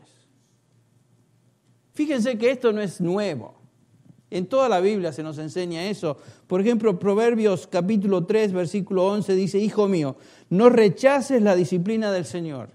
Fíjense 1.94 2.38
que 2.38 2.50
esto 2.50 2.74
no 2.74 2.82
es 2.82 3.00
nuevo. 3.00 3.62
En 4.32 4.48
toda 4.48 4.70
la 4.70 4.80
Biblia 4.80 5.12
se 5.12 5.24
nos 5.24 5.38
enseña 5.38 5.86
eso. 5.86 6.18
Por 6.48 6.62
ejemplo, 6.62 6.98
Proverbios 6.98 7.68
capítulo 7.68 8.26
3, 8.26 8.54
versículo 8.54 9.06
11 9.08 9.36
dice, 9.36 9.60
Hijo 9.60 9.88
mío, 9.88 10.16
no 10.50 10.70
rechaces 10.70 11.42
la 11.42 11.56
disciplina 11.56 12.12
del 12.12 12.26
Señor, 12.26 12.70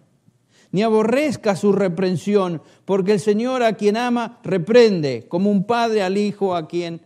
ni 0.70 0.82
aborrezca 0.82 1.56
su 1.56 1.72
reprensión, 1.72 2.60
porque 2.84 3.12
el 3.12 3.20
Señor 3.20 3.62
a 3.62 3.72
quien 3.72 3.96
ama 3.96 4.38
reprende, 4.44 5.26
como 5.28 5.50
un 5.50 5.64
padre 5.64 6.02
al 6.02 6.18
hijo 6.18 6.54
a 6.54 6.68
quien, 6.68 7.00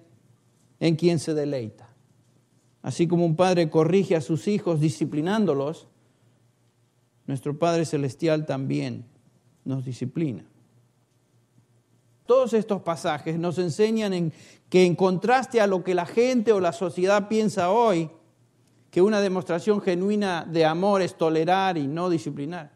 en 0.80 0.96
quien 0.96 1.20
se 1.20 1.32
deleita. 1.32 1.88
Así 2.82 3.06
como 3.06 3.24
un 3.24 3.36
padre 3.36 3.70
corrige 3.70 4.16
a 4.16 4.20
sus 4.20 4.48
hijos 4.48 4.80
disciplinándolos, 4.80 5.86
nuestro 7.26 7.58
Padre 7.58 7.84
Celestial 7.84 8.46
también 8.46 9.04
nos 9.64 9.84
disciplina. 9.84 10.44
Todos 12.26 12.52
estos 12.52 12.82
pasajes 12.82 13.38
nos 13.38 13.58
enseñan 13.58 14.12
en 14.12 14.32
que 14.68 14.84
en 14.86 14.94
contraste 14.94 15.60
a 15.60 15.66
lo 15.66 15.82
que 15.82 15.94
la 15.94 16.06
gente 16.06 16.52
o 16.52 16.60
la 16.60 16.72
sociedad 16.72 17.28
piensa 17.28 17.70
hoy, 17.70 18.08
que 18.90 19.02
una 19.02 19.20
demostración 19.20 19.80
genuina 19.80 20.46
de 20.48 20.64
amor 20.64 21.02
es 21.02 21.16
tolerar 21.16 21.76
y 21.76 21.86
no 21.86 22.08
disciplinar, 22.08 22.72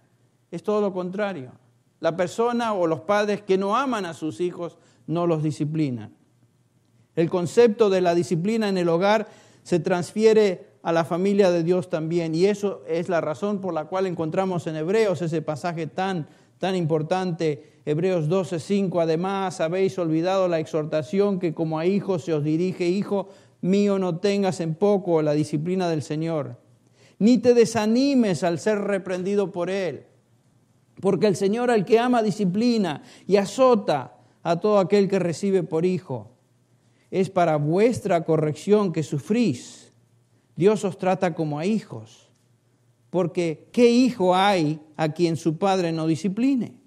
es 0.51 0.63
todo 0.63 0.81
lo 0.81 0.93
contrario. 0.93 1.53
La 2.01 2.17
persona 2.17 2.75
o 2.75 2.87
los 2.87 3.01
padres 3.01 3.43
que 3.43 3.57
no 3.57 3.77
aman 3.77 4.07
a 4.07 4.15
sus 4.15 4.41
hijos 4.41 4.77
no 5.07 5.27
los 5.27 5.43
disciplinan. 5.43 6.15
El 7.17 7.31
concepto 7.31 7.91
de 7.91 8.01
la 8.01 8.15
disciplina 8.15 8.69
en 8.69 8.77
el 8.77 8.89
hogar 8.89 9.29
se 9.63 9.79
transfiere 9.79 10.74
a 10.85 10.93
la 10.93 11.05
familia 11.05 11.51
de 11.51 11.65
Dios 11.65 11.89
también. 11.89 12.35
Y 12.35 12.45
eso 12.45 12.83
es 12.87 13.09
la 13.09 13.23
razón 13.23 13.61
por 13.61 13.73
la 13.73 13.87
cual 13.87 14.07
encontramos 14.07 14.67
en 14.67 14.77
Hebreos 14.77 15.23
ese 15.23 15.41
pasaje 15.41 15.87
tan, 15.87 16.29
tan 16.59 16.77
importante. 16.77 17.81
Hebreos 17.87 18.29
12:5. 18.29 19.01
Además, 19.01 19.61
habéis 19.63 19.99
olvidado 19.99 20.47
la 20.47 20.61
exhortación 20.61 21.41
que 21.41 21.55
como 21.55 21.79
a 21.79 21.87
hijos 21.87 22.25
se 22.25 22.35
os 22.35 22.45
dirige, 22.45 22.87
hijo 22.87 23.29
mío, 23.63 23.99
no 23.99 24.19
tengas 24.19 24.61
en 24.61 24.75
poco 24.75 25.23
la 25.23 25.33
disciplina 25.33 25.89
del 25.89 26.03
Señor, 26.03 26.59
ni 27.19 27.39
te 27.39 27.55
desanimes 27.55 28.45
al 28.45 28.59
ser 28.59 28.79
reprendido 28.79 29.53
por 29.53 29.71
Él. 29.71 30.05
Porque 31.01 31.27
el 31.27 31.35
Señor 31.35 31.71
al 31.71 31.87
que 31.87 31.99
ama 31.99 32.23
disciplina 32.23 33.03
y 33.27 33.37
azota 33.37 34.19
a 34.43 34.61
todo 34.61 34.79
aquel 34.79 35.09
que 35.09 35.19
recibe 35.19 35.63
por 35.63 35.87
hijo. 35.87 36.31
Es 37.11 37.31
para 37.31 37.57
vuestra 37.57 38.25
corrección 38.25 38.93
que 38.93 39.03
sufrís 39.03 39.84
Dios 40.57 40.85
os 40.85 40.99
trata 40.99 41.35
como 41.35 41.59
a 41.59 41.67
hijos, 41.67 42.29
porque 43.11 43.69
¿qué 43.73 43.91
hijo 43.91 44.35
hay 44.35 44.81
a 44.97 45.11
quien 45.11 45.37
su 45.37 45.57
padre 45.57 45.93
no 45.93 46.07
discipline? 46.07 46.81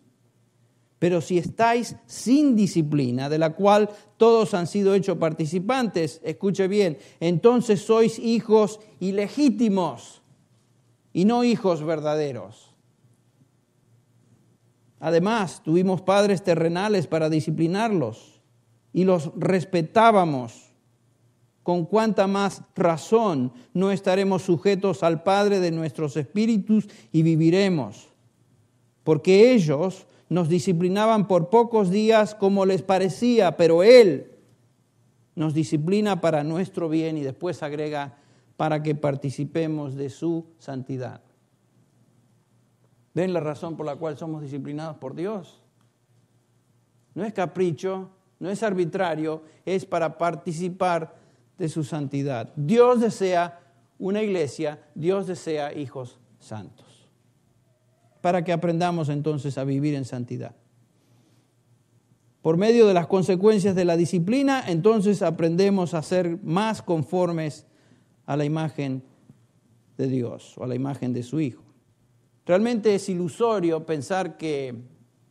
Pero 0.99 1.21
si 1.21 1.37
estáis 1.37 1.95
sin 2.07 2.55
disciplina, 2.55 3.29
de 3.29 3.37
la 3.37 3.53
cual 3.53 3.89
todos 4.17 4.53
han 4.53 4.65
sido 4.65 4.95
hechos 4.95 5.17
participantes, 5.17 6.19
escuche 6.23 6.67
bien, 6.67 6.97
entonces 7.19 7.81
sois 7.81 8.17
hijos 8.17 8.79
ilegítimos 8.99 10.21
y 11.13 11.25
no 11.25 11.43
hijos 11.43 11.83
verdaderos. 11.83 12.73
Además, 14.99 15.61
tuvimos 15.63 16.01
padres 16.01 16.43
terrenales 16.43 17.05
para 17.05 17.29
disciplinarlos 17.29 18.41
y 18.91 19.03
los 19.03 19.31
respetábamos 19.35 20.66
con 21.67 21.85
cuánta 21.85 22.27
más 22.27 22.61
razón 22.77 23.51
no 23.73 23.91
estaremos 23.91 24.43
sujetos 24.43 25.03
al 25.03 25.21
Padre 25.23 25.59
de 25.59 25.71
nuestros 25.71 26.15
espíritus 26.15 26.87
y 27.11 27.23
viviremos. 27.23 28.07
Porque 29.03 29.51
ellos 29.51 30.07
nos 30.29 30.47
disciplinaban 30.47 31.27
por 31.27 31.49
pocos 31.49 31.89
días 31.89 32.35
como 32.35 32.65
les 32.65 32.83
parecía, 32.83 33.57
pero 33.57 33.83
Él 33.83 34.31
nos 35.35 35.53
disciplina 35.53 36.21
para 36.21 36.45
nuestro 36.45 36.87
bien 36.87 37.17
y 37.17 37.23
después 37.23 37.61
agrega 37.61 38.17
para 38.55 38.81
que 38.81 38.95
participemos 38.95 39.95
de 39.95 40.09
su 40.09 40.45
santidad. 40.59 41.19
¿Ven 43.13 43.33
la 43.33 43.41
razón 43.41 43.75
por 43.75 43.85
la 43.85 43.97
cual 43.97 44.17
somos 44.17 44.41
disciplinados 44.41 44.95
por 44.95 45.15
Dios? 45.15 45.61
No 47.13 47.25
es 47.25 47.33
capricho, 47.33 48.07
no 48.39 48.49
es 48.49 48.63
arbitrario, 48.63 49.41
es 49.65 49.85
para 49.85 50.17
participar 50.17 51.16
de 51.57 51.69
su 51.69 51.83
santidad. 51.83 52.53
Dios 52.55 53.01
desea 53.01 53.59
una 53.99 54.21
iglesia, 54.21 54.79
Dios 54.95 55.27
desea 55.27 55.73
hijos 55.73 56.19
santos. 56.39 57.09
Para 58.21 58.43
que 58.43 58.51
aprendamos 58.51 59.09
entonces 59.09 59.57
a 59.57 59.63
vivir 59.63 59.95
en 59.95 60.05
santidad. 60.05 60.55
Por 62.41 62.57
medio 62.57 62.87
de 62.87 62.93
las 62.93 63.07
consecuencias 63.07 63.75
de 63.75 63.85
la 63.85 63.97
disciplina, 63.97 64.63
entonces 64.67 65.21
aprendemos 65.21 65.93
a 65.93 66.01
ser 66.01 66.41
más 66.43 66.81
conformes 66.81 67.65
a 68.25 68.37
la 68.37 68.45
imagen 68.45 69.03
de 69.97 70.07
Dios 70.07 70.57
o 70.57 70.63
a 70.63 70.67
la 70.67 70.75
imagen 70.75 71.13
de 71.13 71.23
su 71.23 71.39
Hijo. 71.39 71.63
Realmente 72.45 72.95
es 72.95 73.09
ilusorio 73.09 73.85
pensar 73.85 74.37
que, 74.37 74.75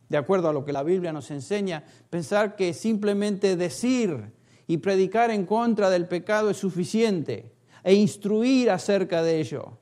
de 0.09 0.17
acuerdo 0.17 0.49
a 0.49 0.53
lo 0.53 0.63
que 0.63 0.73
la 0.73 0.83
Biblia 0.83 1.11
nos 1.11 1.31
enseña, 1.31 1.83
pensar 2.09 2.55
que 2.55 2.73
simplemente 2.73 3.55
decir 3.55 4.36
y 4.67 4.77
predicar 4.77 5.31
en 5.31 5.45
contra 5.45 5.89
del 5.89 6.07
pecado 6.07 6.49
es 6.49 6.57
suficiente 6.57 7.53
e 7.83 7.93
instruir 7.93 8.69
acerca 8.69 9.23
de 9.23 9.39
ello 9.39 9.77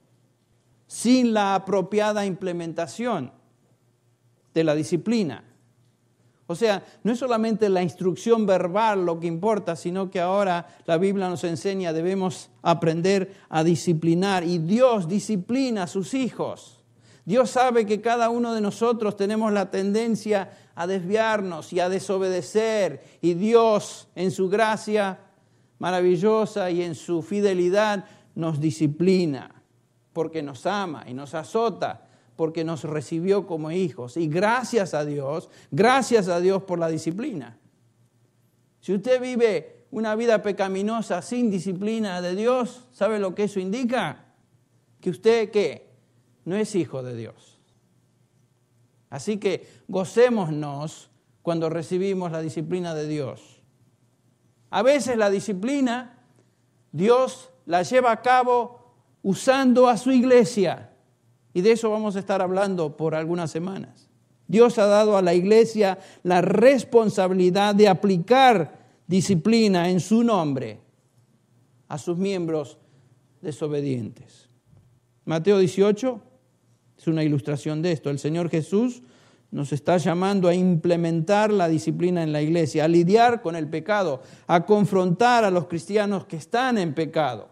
sin 0.88 1.34
la 1.34 1.56
apropiada 1.56 2.26
implementación 2.26 3.32
de 4.54 4.64
la 4.64 4.76
disciplina. 4.76 5.44
O 6.48 6.54
sea, 6.54 6.86
no 7.04 7.12
es 7.12 7.18
solamente 7.18 7.70
la 7.70 7.82
instrucción 7.82 8.46
verbal 8.46 9.04
lo 9.04 9.20
que 9.20 9.26
importa, 9.26 9.76
sino 9.76 10.12
que 10.12 10.20
ahora 10.20 10.68
la 10.86 10.98
Biblia 10.98 11.28
nos 11.28 11.44
enseña, 11.44 11.92
debemos 11.92 12.52
aprender 12.62 13.36
a 13.50 13.64
disciplinar 13.64 14.44
y 14.44 14.60
Dios 14.60 15.08
disciplina 15.08 15.84
a 15.84 15.88
sus 15.88 16.14
hijos. 16.14 16.75
Dios 17.26 17.50
sabe 17.50 17.88
que 17.88 18.02
cada 18.02 18.30
uno 18.30 18.54
de 18.54 18.62
nosotros 18.62 19.18
tenemos 19.18 19.52
la 19.52 19.72
tendencia 19.72 20.52
a 20.76 20.86
desviarnos 20.86 21.74
y 21.74 21.80
a 21.80 21.90
desobedecer. 21.90 23.04
Y 23.20 23.34
Dios, 23.34 24.08
en 24.14 24.30
su 24.30 24.48
gracia 24.48 25.20
maravillosa 25.80 26.70
y 26.70 26.84
en 26.84 26.94
su 26.94 27.24
fidelidad, 27.24 28.06
nos 28.36 28.60
disciplina, 28.60 29.64
porque 30.14 30.44
nos 30.44 30.68
ama 30.68 31.04
y 31.08 31.16
nos 31.16 31.34
azota, 31.34 32.08
porque 32.36 32.64
nos 32.64 32.84
recibió 32.84 33.48
como 33.48 33.72
hijos. 33.72 34.18
Y 34.18 34.28
gracias 34.28 34.94
a 34.94 35.04
Dios, 35.04 35.50
gracias 35.72 36.28
a 36.28 36.40
Dios 36.40 36.62
por 36.62 36.78
la 36.78 36.90
disciplina. 36.90 37.58
Si 38.82 38.94
usted 38.94 39.20
vive 39.20 39.88
una 39.90 40.14
vida 40.14 40.44
pecaminosa 40.44 41.24
sin 41.24 41.50
disciplina 41.50 42.22
de 42.22 42.36
Dios, 42.36 42.86
¿sabe 42.92 43.18
lo 43.18 43.34
que 43.34 43.46
eso 43.46 43.60
indica? 43.60 44.26
Que 45.02 45.10
usted, 45.10 45.50
¿qué? 45.50 45.95
No 46.46 46.56
es 46.56 46.76
hijo 46.76 47.04
de 47.04 47.16
Dios. 47.16 47.60
Así 49.10 49.38
que 49.38 49.68
gocémonos 49.88 51.10
cuando 51.42 51.70
recibimos 51.70 52.32
la 52.32 52.42
disciplina 52.42 52.96
de 52.96 53.08
Dios. 53.08 53.62
A 54.70 54.82
veces 54.82 55.18
la 55.18 55.30
disciplina 55.30 56.16
Dios 56.92 57.50
la 57.66 57.84
lleva 57.84 58.12
a 58.12 58.22
cabo 58.22 58.94
usando 59.22 59.88
a 59.88 59.98
su 59.98 60.12
iglesia. 60.12 60.92
Y 61.54 61.62
de 61.62 61.72
eso 61.72 61.90
vamos 61.90 62.16
a 62.16 62.20
estar 62.20 62.42
hablando 62.42 62.96
por 62.96 63.16
algunas 63.16 63.52
semanas. 63.52 64.10
Dios 64.48 64.78
ha 64.78 64.86
dado 64.86 65.18
a 65.18 65.22
la 65.22 65.34
iglesia 65.34 65.98
la 66.24 66.42
responsabilidad 66.42 67.74
de 67.74 67.88
aplicar 67.88 68.86
disciplina 69.08 69.90
en 69.90 70.00
su 70.00 70.24
nombre 70.24 70.80
a 71.88 71.98
sus 71.98 72.18
miembros 72.18 72.78
desobedientes. 73.42 74.50
Mateo 75.26 75.58
18 75.58 76.22
es 76.98 77.08
una 77.08 77.24
ilustración 77.24 77.82
de 77.82 77.92
esto. 77.92 78.10
El 78.10 78.20
Señor 78.20 78.50
Jesús 78.50 79.04
nos 79.52 79.72
está 79.72 79.98
llamando 79.98 80.48
a 80.48 80.54
implementar 80.54 81.52
la 81.52 81.68
disciplina 81.68 82.24
en 82.24 82.32
la 82.34 82.42
iglesia, 82.42 82.86
a 82.86 82.88
lidiar 82.88 83.42
con 83.42 83.56
el 83.56 83.70
pecado, 83.70 84.22
a 84.48 84.66
confrontar 84.66 85.44
a 85.46 85.52
los 85.52 85.68
cristianos 85.68 86.26
que 86.26 86.38
están 86.38 86.78
en 86.78 86.94
pecado. 86.94 87.50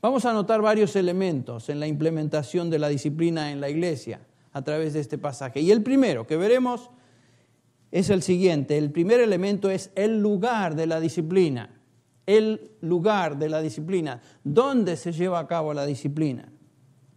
Vamos 0.00 0.24
a 0.24 0.32
notar 0.32 0.62
varios 0.62 0.96
elementos 0.96 1.68
en 1.68 1.78
la 1.78 1.86
implementación 1.86 2.70
de 2.70 2.78
la 2.78 2.88
disciplina 2.88 3.52
en 3.52 3.60
la 3.60 3.68
iglesia 3.68 4.20
a 4.52 4.62
través 4.62 4.94
de 4.94 5.00
este 5.00 5.18
pasaje. 5.18 5.60
Y 5.60 5.70
el 5.70 5.82
primero 5.82 6.26
que 6.26 6.36
veremos 6.36 6.90
es 7.90 8.10
el 8.10 8.22
siguiente. 8.22 8.78
El 8.78 8.90
primer 8.90 9.20
elemento 9.20 9.70
es 9.70 9.90
el 9.94 10.20
lugar 10.20 10.74
de 10.74 10.86
la 10.86 10.98
disciplina. 11.00 11.80
El 12.26 12.72
lugar 12.80 13.38
de 13.38 13.48
la 13.48 13.60
disciplina. 13.60 14.20
¿Dónde 14.42 14.96
se 14.96 15.12
lleva 15.12 15.38
a 15.38 15.46
cabo 15.46 15.74
la 15.74 15.86
disciplina? 15.86 16.50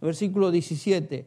Versículo 0.06 0.52
17. 0.52 1.26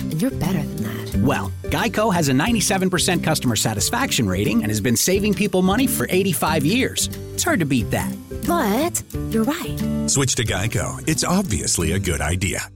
And 0.11 0.21
you're 0.21 0.31
better 0.31 0.61
than 0.61 0.83
that. 0.83 1.15
Well, 1.21 1.51
Geico 1.63 2.13
has 2.13 2.29
a 2.29 2.33
97% 2.33 3.23
customer 3.23 3.55
satisfaction 3.55 4.27
rating 4.27 4.61
and 4.61 4.69
has 4.69 4.81
been 4.81 4.97
saving 4.97 5.33
people 5.33 5.61
money 5.61 5.87
for 5.87 6.05
85 6.09 6.65
years. 6.65 7.07
It's 7.33 7.43
hard 7.43 7.59
to 7.59 7.65
beat 7.65 7.89
that. 7.91 8.13
But 8.45 9.01
you're 9.29 9.43
right. 9.43 10.09
Switch 10.09 10.35
to 10.35 10.43
Geico. 10.43 11.01
It's 11.07 11.23
obviously 11.23 11.93
a 11.93 11.99
good 11.99 12.21
idea. 12.21 12.69